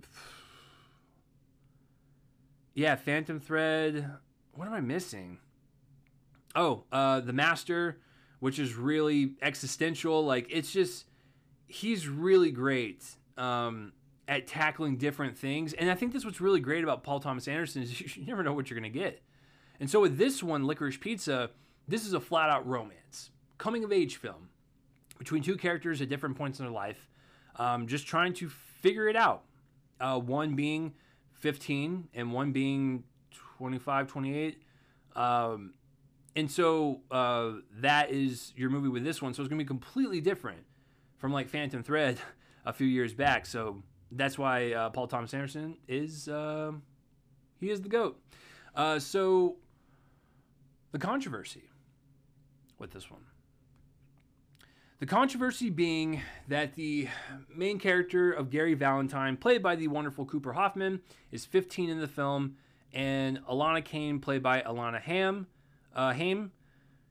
[2.75, 4.11] yeah, Phantom Thread.
[4.53, 5.39] What am I missing?
[6.55, 7.99] Oh, uh, The Master,
[8.41, 10.23] which is really existential.
[10.23, 11.07] Like it's just
[11.67, 13.03] he's really great
[13.39, 13.95] um,
[14.29, 17.85] at tackling different things, and I think that's what's really great about Paul Thomas Anderson
[17.85, 19.23] is you never know what you're gonna get.
[19.81, 21.51] And so with this one, Licorice Pizza,
[21.89, 24.51] this is a flat out romance, coming of age film
[25.19, 27.09] between two characters at different points in their life,
[27.57, 29.43] um, just trying to figure it out.
[30.01, 30.93] Uh, one being
[31.35, 33.05] 15 and one being
[33.59, 34.63] 25, 28.
[35.15, 35.75] Um,
[36.37, 39.35] and so uh, that is your movie with this one.
[39.35, 40.65] So it's going to be completely different
[41.17, 42.19] from like Phantom Thread
[42.67, 43.47] a few years back.
[43.47, 46.73] So that's why uh, Paul Thomas Anderson is uh,
[47.61, 48.21] he is the goat.
[48.75, 49.57] Uh, so
[50.93, 51.71] the controversy
[52.79, 53.23] with this one.
[55.05, 57.09] The controversy being that the
[57.55, 62.09] main character of Gary Valentine, played by the wonderful Cooper Hoffman, is 15 in the
[62.09, 62.57] film,
[62.91, 65.47] and Alana Kane, played by Alana Ham,
[65.95, 66.53] uh, Haim,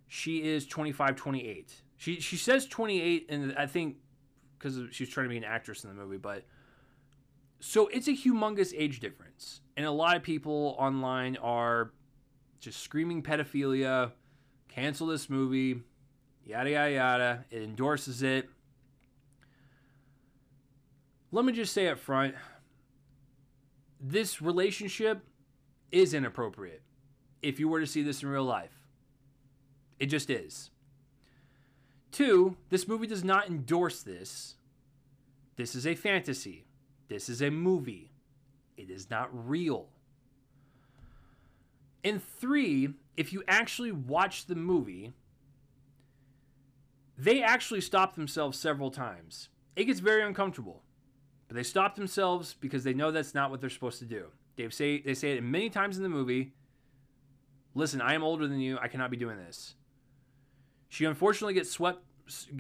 [0.08, 1.84] she is 25, 28.
[1.98, 3.98] She she says 28, and I think
[4.58, 6.46] because she's trying to be an actress in the movie, but
[7.60, 11.92] so it's a humongous age difference, and a lot of people online are
[12.60, 14.14] just screaming pedophilia,
[14.68, 15.84] cancel this movie
[16.46, 17.46] yada, yada, yada.
[17.52, 18.50] It endorses it.
[21.32, 22.36] Let me just say up front
[24.04, 25.24] this relationship
[25.92, 26.82] is inappropriate
[27.42, 28.78] if you were to see this in real life.
[29.98, 30.70] It just is.
[32.12, 34.56] Two, this movie does not endorse this.
[35.56, 36.66] This is a fantasy.
[37.08, 38.12] This is a movie.
[38.76, 39.88] It is not real.
[42.04, 45.14] And three, if you actually watch the movie,
[47.18, 49.50] they actually stop themselves several times.
[49.76, 50.84] It gets very uncomfortable,
[51.48, 54.28] but they stop themselves because they know that's not what they're supposed to do.
[54.56, 56.54] They say they say it many times in the movie.
[57.76, 58.78] Listen, I am older than you.
[58.80, 59.76] I cannot be doing this.
[60.90, 62.04] She unfortunately gets swept.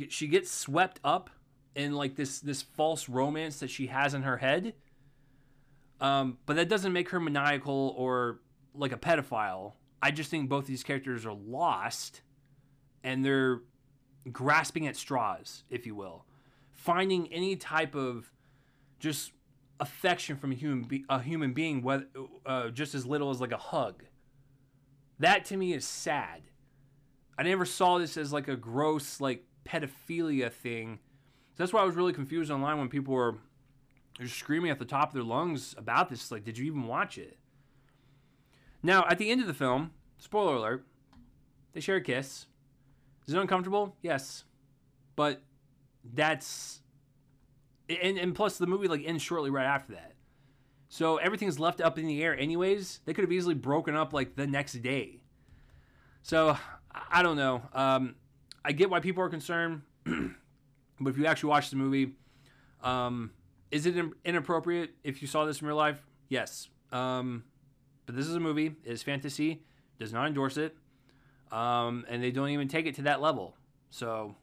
[0.10, 1.30] She gets swept up
[1.76, 4.74] in like this this false romance that she has in her head.
[6.02, 8.40] Um, but that doesn't make her maniacal or
[8.74, 9.74] like a pedophile.
[10.02, 12.22] I just think both these characters are lost,
[13.04, 13.62] and they're
[14.32, 16.26] grasping at straws, if you will,
[16.72, 18.32] finding any type of
[19.00, 19.32] just
[19.80, 22.08] affection from a human be- a human being, whether
[22.46, 24.04] uh, just as little as like a hug.
[25.20, 26.42] That to me is sad.
[27.38, 31.00] I never saw this as like a gross like pedophilia thing.
[31.56, 33.38] So that's why I was really confused online when people were
[34.18, 36.32] they're screaming at the top of their lungs about this.
[36.32, 37.38] Like, did you even watch it?
[38.82, 40.86] Now, at the end of the film, spoiler alert,
[41.74, 42.46] they share a kiss.
[43.28, 43.96] Is it uncomfortable?
[44.02, 44.44] Yes.
[45.16, 45.42] But
[46.14, 46.82] that's
[47.90, 50.14] and, and plus the movie like ends shortly right after that.
[50.90, 53.00] So everything's left up in the air anyways.
[53.06, 55.22] They could have easily broken up like the next day.
[56.22, 56.58] So
[57.12, 57.64] I don't know.
[57.74, 58.16] Um,
[58.64, 62.14] I get why people are concerned, but if you actually watch the movie,
[62.82, 63.32] um,
[63.72, 66.06] is it inappropriate if you saw this in real life?
[66.30, 66.70] Yes.
[66.92, 67.44] Um,
[68.06, 68.76] but this is a movie.
[68.86, 69.64] It is fantasy.
[70.00, 70.78] Does not endorse it.
[71.54, 73.56] Um, and they don't even take it to that level.
[73.92, 74.36] So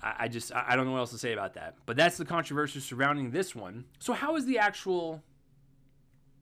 [0.00, 1.74] I, I just I don't know what else to say about that.
[1.84, 3.84] But that's the controversy surrounding this one.
[3.98, 5.20] So how is the actual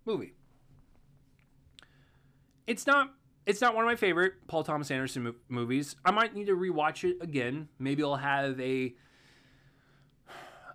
[0.04, 0.34] movie?
[2.66, 3.14] It's not
[3.46, 5.96] it's not one of my favorite Paul Thomas Anderson mo- movies.
[6.04, 7.68] I might need to rewatch it again.
[7.78, 8.94] Maybe I'll have a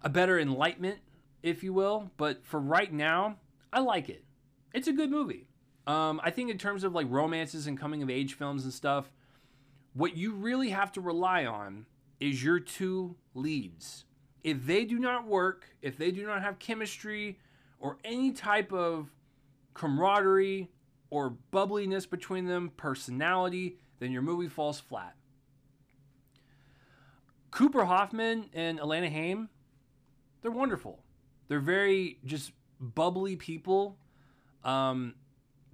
[0.01, 0.97] a better enlightenment,
[1.43, 2.09] if you will.
[2.17, 3.37] But for right now,
[3.71, 4.23] I like it.
[4.73, 5.47] It's a good movie.
[5.87, 9.11] Um, I think in terms of like romances and coming of age films and stuff,
[9.93, 11.85] what you really have to rely on
[12.19, 14.05] is your two leads.
[14.43, 17.39] If they do not work, if they do not have chemistry
[17.79, 19.09] or any type of
[19.73, 20.69] camaraderie
[21.09, 25.15] or bubbliness between them, personality, then your movie falls flat.
[27.51, 29.49] Cooper Hoffman and Alana Haim,
[30.41, 30.99] they're wonderful.
[31.47, 33.97] They're very just bubbly people.
[34.63, 35.15] Um,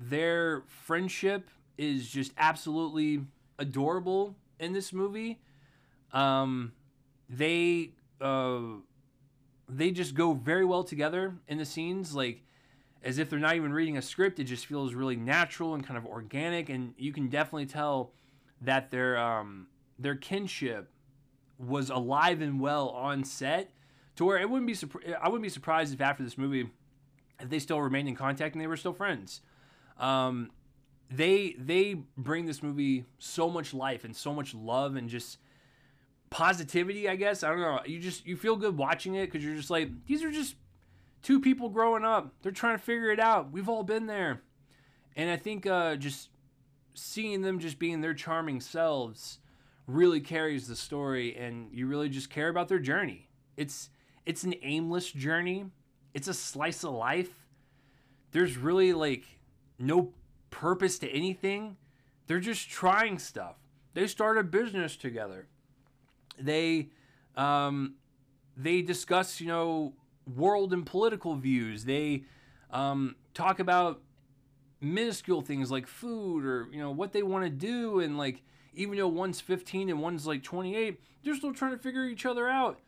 [0.02, 3.22] their friendship is just absolutely
[3.60, 5.40] adorable in this movie.
[6.12, 6.74] Um,
[7.30, 8.60] they uh,
[9.70, 12.44] they just go very well together in the scenes, like
[13.04, 14.40] as if they're not even reading a script.
[14.40, 18.12] It just feels really natural and kind of organic, and you can definitely tell
[18.62, 19.68] that their um,
[20.00, 20.90] their kinship
[21.58, 23.72] was alive and well on set,
[24.16, 26.70] to where it wouldn't be I wouldn't be surprised if after this movie,
[27.40, 29.42] if they still remained in contact and they were still friends.
[30.02, 30.50] Um,
[31.10, 35.38] they they bring this movie so much life and so much love and just
[36.30, 37.44] positivity, I guess.
[37.44, 37.80] I don't know.
[37.86, 40.56] You just you feel good watching it because you're just like these are just
[41.22, 42.34] two people growing up.
[42.42, 43.52] They're trying to figure it out.
[43.52, 44.42] We've all been there,
[45.16, 46.30] and I think uh, just
[46.94, 49.40] seeing them just being their charming selves
[49.88, 53.30] really carries the story, and you really just care about their journey.
[53.58, 53.90] It's
[54.26, 55.66] it's an aimless journey.
[56.14, 57.48] It's a slice of life.
[58.32, 59.26] There's really like
[59.82, 60.14] no
[60.50, 61.78] purpose to anything.
[62.28, 63.56] They're just trying stuff.
[63.94, 65.48] They start a business together
[66.46, 66.90] they
[67.36, 67.96] um,
[68.58, 69.94] they discuss you know
[70.36, 71.86] world and political views.
[71.86, 72.24] They
[72.72, 74.02] um, talk about
[74.80, 78.42] minuscule things like food or you know what they want to do and like
[78.74, 82.50] even though one's 15 and one's like 28 they're still trying to figure each other
[82.50, 82.80] out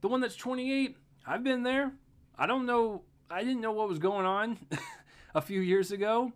[0.00, 0.96] the one that's 28
[1.26, 1.90] i've been there
[2.38, 4.58] i don't know i didn't know what was going on
[5.34, 6.32] a few years ago.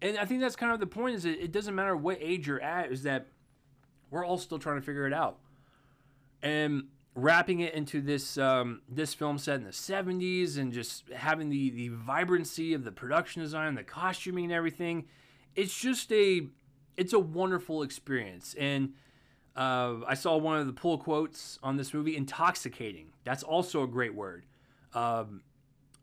[0.00, 2.60] And i think that's kind of the point is it doesn't matter what age you're
[2.60, 3.28] at is that
[4.10, 5.38] we're all still trying to figure it out.
[6.42, 11.50] And wrapping it into this um, this film set in the 70s and just having
[11.50, 15.06] the the vibrancy of the production design the costuming and everything
[15.54, 16.46] it's just a
[16.96, 18.54] it's a wonderful experience.
[18.58, 18.94] And
[19.54, 23.12] uh, i saw one of the pull quotes on this movie intoxicating.
[23.24, 24.46] That's also a great word.
[24.94, 25.42] Um,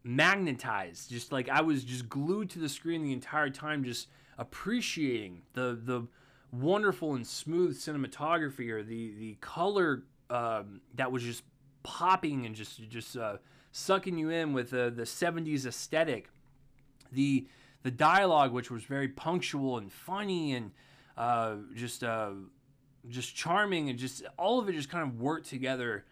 [0.04, 5.41] magnetized just like i was just glued to the screen the entire time just appreciating
[5.54, 6.08] the the
[6.52, 11.43] wonderful and smooth cinematography or the the color um, that was just
[11.84, 13.38] popping and just just uh,
[13.72, 16.30] sucking you in with the the 70s aesthetic.
[17.12, 17.47] The
[17.84, 20.72] the dialogue, which was very punctual and funny and
[21.18, 22.32] uh, just uh,
[23.08, 26.06] just charming and just all of it just kind of worked together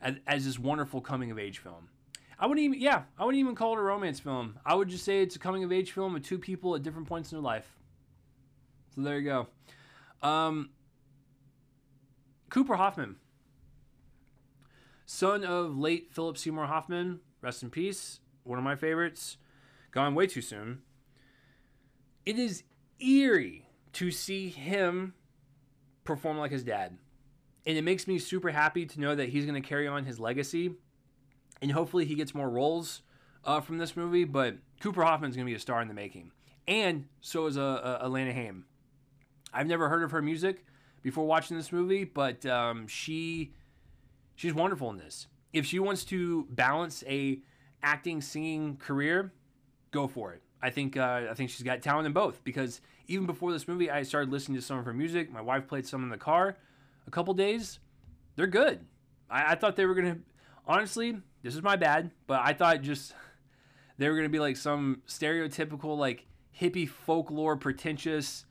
[0.00, 1.88] as, as this wonderful coming of age film.
[2.38, 4.58] I wouldn't even yeah I wouldn't even call it a romance film.
[4.64, 7.08] I would just say it's a coming of age film with two people at different
[7.08, 7.76] points in their life.
[8.94, 9.48] So there you go.
[10.26, 10.70] Um,
[12.50, 13.16] Cooper Hoffman
[15.06, 19.36] son of late Philip Seymour Hoffman, rest in peace, one of my favorites,
[19.90, 20.82] gone way too soon.
[22.26, 22.64] It is
[22.98, 25.14] eerie to see him
[26.04, 26.98] perform like his dad.
[27.66, 30.20] And it makes me super happy to know that he's going to carry on his
[30.20, 30.74] legacy.
[31.62, 33.02] And hopefully he gets more roles
[33.44, 34.24] uh, from this movie.
[34.24, 36.32] But Cooper Hoffman's going to be a star in the making.
[36.66, 38.64] And so is uh, uh, Alana Haim.
[39.52, 40.64] I've never heard of her music
[41.02, 43.52] before watching this movie, but um, she
[44.36, 45.28] She's wonderful in this.
[45.52, 47.38] If she wants to balance a
[47.82, 49.32] acting singing career,
[49.90, 50.42] go for it.
[50.60, 53.90] I think uh, I think she's got talent in both because even before this movie,
[53.90, 55.30] I started listening to some of her music.
[55.30, 56.56] My wife played some in the car
[57.06, 57.78] a couple days.
[58.36, 58.80] They're good.
[59.30, 60.18] I, I thought they were gonna
[60.66, 63.14] honestly, this is my bad, but I thought just
[63.98, 66.26] they were gonna be like some stereotypical like
[66.58, 68.46] hippie folklore pretentious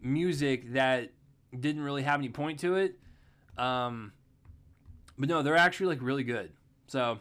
[0.00, 1.10] music that
[1.58, 2.98] didn't really have any point to it.
[3.58, 4.12] Um,
[5.18, 6.50] but no, they're actually like really good.
[6.86, 7.20] So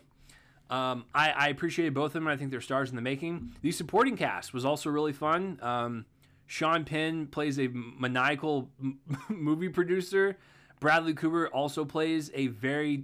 [0.70, 2.28] um, I, I appreciated both of them.
[2.28, 3.52] I think they're stars in the making.
[3.62, 5.60] The supporting cast was also really fun.
[5.62, 6.06] Um,
[6.48, 8.70] Sean Penn plays a maniacal
[9.30, 10.38] movie producer.
[10.80, 13.04] Bradley Cooper also plays a very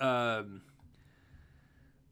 [0.00, 0.62] um,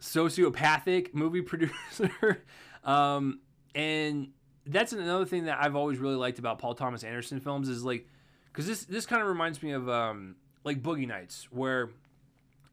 [0.05, 2.45] sociopathic movie producer.
[2.85, 3.41] um,
[3.75, 4.29] and
[4.67, 8.07] that's another thing that I've always really liked about Paul Thomas Anderson films is like,
[8.53, 11.91] because this this kind of reminds me of um, like Boogie Nights, where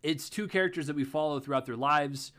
[0.03, 2.33] it's two characters that we follow throughout their lives,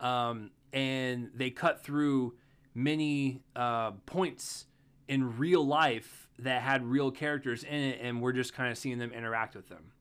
[0.00, 2.34] um, and they cut through
[2.74, 4.66] many uh, points
[5.08, 8.98] in real life that had real characters in it, and we're just kind of seeing
[8.98, 9.92] them interact with them.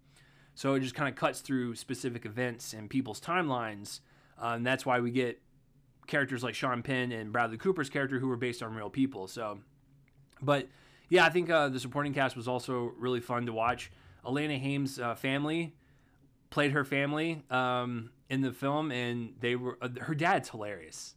[0.56, 4.00] So it just kind of cuts through specific events and people's timelines,
[4.42, 5.42] uh, and that's why we get
[6.08, 9.28] characters like Sean Penn and Bradley Cooper's character who were based on real people.
[9.28, 9.60] So,
[10.42, 10.68] but
[11.10, 13.92] yeah, I think uh, the supporting cast was also really fun to watch.
[14.26, 15.76] Alana Haim's uh, family
[16.50, 21.16] played her family um, in the film, and they were uh, her dad's hilarious.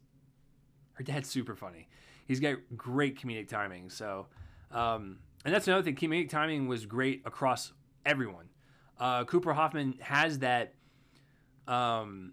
[0.94, 1.88] Her dad's super funny.
[2.26, 3.88] He's got great comedic timing.
[3.88, 4.26] So,
[4.70, 5.96] um, and that's another thing.
[5.96, 7.72] Comedic timing was great across
[8.04, 8.50] everyone.
[8.98, 10.74] Uh, Cooper Hoffman has that
[11.66, 12.32] um,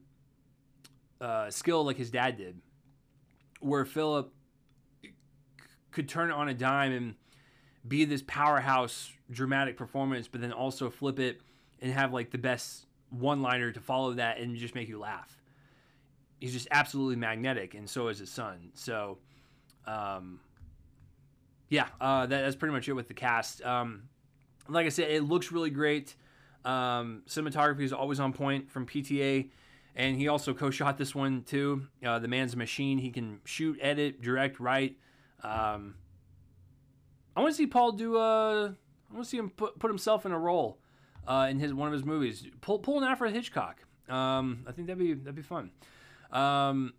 [1.22, 2.59] uh, skill like his dad did,
[3.59, 4.34] where Philip
[5.91, 7.16] could turn it on a dime and
[7.88, 11.41] be this powerhouse dramatic performance, but then also flip it
[11.82, 15.39] and have like the best one liner to follow that and just make you laugh.
[16.39, 18.72] He's just absolutely magnetic, and so is his son.
[18.74, 19.20] So,
[19.88, 20.39] um,
[21.70, 23.63] yeah, uh, that, that's pretty much it with the cast.
[23.63, 24.09] Um,
[24.68, 26.16] like I said, it looks really great.
[26.66, 29.49] Um, cinematography is always on point from PTA,
[29.96, 31.88] and he also co-shot this one too.
[32.06, 34.98] Uh, the man's a machine; he can shoot, edit, direct, write.
[35.43, 35.96] Um,
[37.36, 38.18] I want to see Paul do.
[38.18, 38.72] Uh,
[39.10, 40.80] I want to see him put, put himself in a role
[41.28, 42.46] uh, in his one of his movies.
[42.62, 43.82] Pull pull an Alfred Hitchcock.
[44.10, 45.72] Um, I think that'd be that'd be fun.
[46.32, 46.93] Um,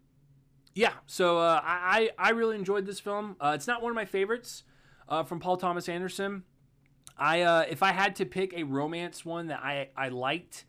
[0.75, 3.37] yeah, so uh, I I really enjoyed this film.
[3.41, 4.65] Uh, it's not one of my favorites
[5.09, 6.45] uh, from Paul Thomas Anderson.
[7.17, 10.65] I uh, if I had to pick a romance one that I I liked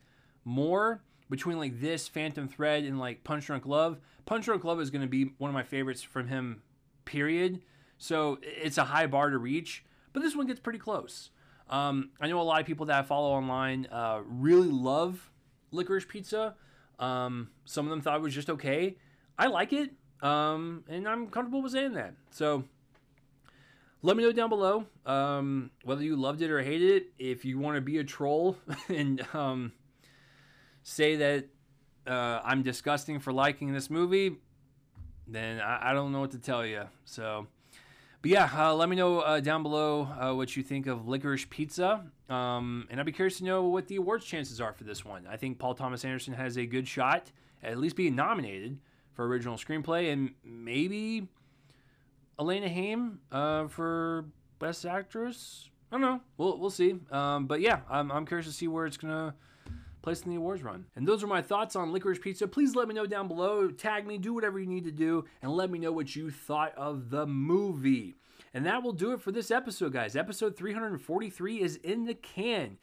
[0.46, 4.90] more between like this Phantom Thread and like Punch Drunk Love, Punch Drunk Love is
[4.90, 6.62] going to be one of my favorites from him.
[7.06, 7.62] Period.
[7.98, 11.30] So it's a high bar to reach, but this one gets pretty close.
[11.70, 15.32] Um, I know a lot of people that I follow online uh, really love
[15.72, 16.56] licorice pizza.
[17.00, 18.98] Um, some of them thought it was just okay.
[19.38, 22.14] I like it, um, and I'm comfortable with saying that.
[22.32, 22.64] So
[24.02, 27.08] let me know down below um, whether you loved it or hated it.
[27.20, 28.58] If you want to be a troll
[28.90, 29.74] and um,
[30.88, 31.46] say that
[32.08, 34.38] uh, I'm disgusting for liking this movie,
[35.28, 36.84] then I, I don't know what to tell you.
[37.06, 37.48] So.
[38.22, 41.48] But yeah, uh, let me know uh, down below uh, what you think of Licorice
[41.50, 42.04] Pizza.
[42.30, 45.28] Um, and I'd be curious to know what the awards chances are for this one.
[45.30, 47.32] I think Paul Thomas Anderson has a good shot
[47.62, 48.80] at least being nominated
[49.14, 51.28] for original screenplay and maybe
[52.40, 54.26] Alana Haim uh, for
[54.58, 55.70] best actress.
[55.92, 56.22] I don't know.
[56.38, 56.96] We'll, we'll see.
[57.12, 59.36] Um, but yeah, I'm, I'm curious to see where it's going to
[60.08, 60.86] place in the awards run.
[60.96, 62.48] And those are my thoughts on Licorice Pizza.
[62.48, 63.70] Please let me know down below.
[63.70, 66.74] Tag me, do whatever you need to do, and let me know what you thought
[66.78, 68.16] of the movie.
[68.54, 70.16] And that will do it for this episode, guys.
[70.16, 72.78] Episode 343 is in the can.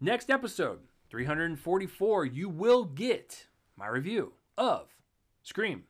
[0.00, 3.46] Next episode, 344, you will get
[3.76, 4.88] my review of
[5.44, 5.84] Scream.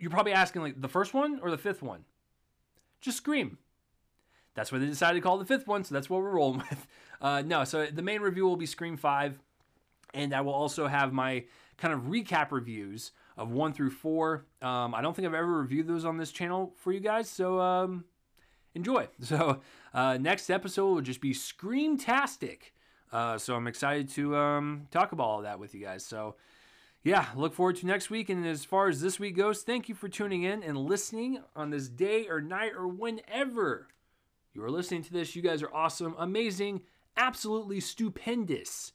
[0.00, 2.06] You're probably asking, like, the first one or the fifth one?
[3.00, 3.58] Just Scream.
[4.54, 6.86] That's what they decided to call the fifth one, so that's what we're rolling with.
[7.20, 9.38] Uh, no, so the main review will be Scream 5,
[10.14, 11.44] and I will also have my
[11.78, 14.44] kind of recap reviews of 1 through 4.
[14.60, 17.60] Um, I don't think I've ever reviewed those on this channel for you guys, so
[17.60, 18.04] um,
[18.74, 19.08] enjoy.
[19.22, 19.60] So
[19.94, 22.72] uh, next episode will just be Screamtastic.
[23.12, 26.04] Uh, so I'm excited to um, talk about all that with you guys.
[26.04, 26.36] So
[27.04, 28.30] yeah, look forward to next week.
[28.30, 31.70] And as far as this week goes, thank you for tuning in and listening on
[31.70, 33.88] this day or night or whenever
[34.54, 35.34] you are listening to this.
[35.34, 36.82] You guys are awesome, amazing,
[37.16, 38.92] absolutely stupendous.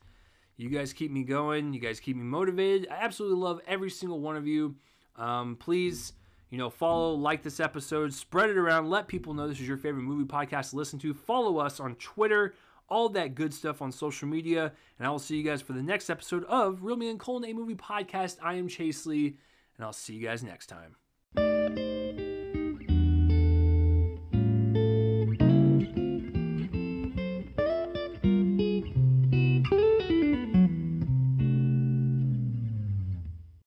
[0.56, 1.74] You guys keep me going.
[1.74, 2.88] You guys keep me motivated.
[2.90, 4.76] I absolutely love every single one of you.
[5.16, 6.14] Um, please,
[6.50, 9.78] you know, follow, like this episode, spread it around, let people know this is your
[9.78, 11.14] favorite movie podcast to listen to.
[11.14, 12.56] Follow us on Twitter,
[12.90, 14.72] all that good stuff on social media.
[14.98, 17.50] And I will see you guys for the next episode of Real Me and Colton,
[17.50, 18.38] a movie podcast.
[18.42, 19.38] I am Chase Lee,
[19.78, 20.96] and I'll see you guys next time.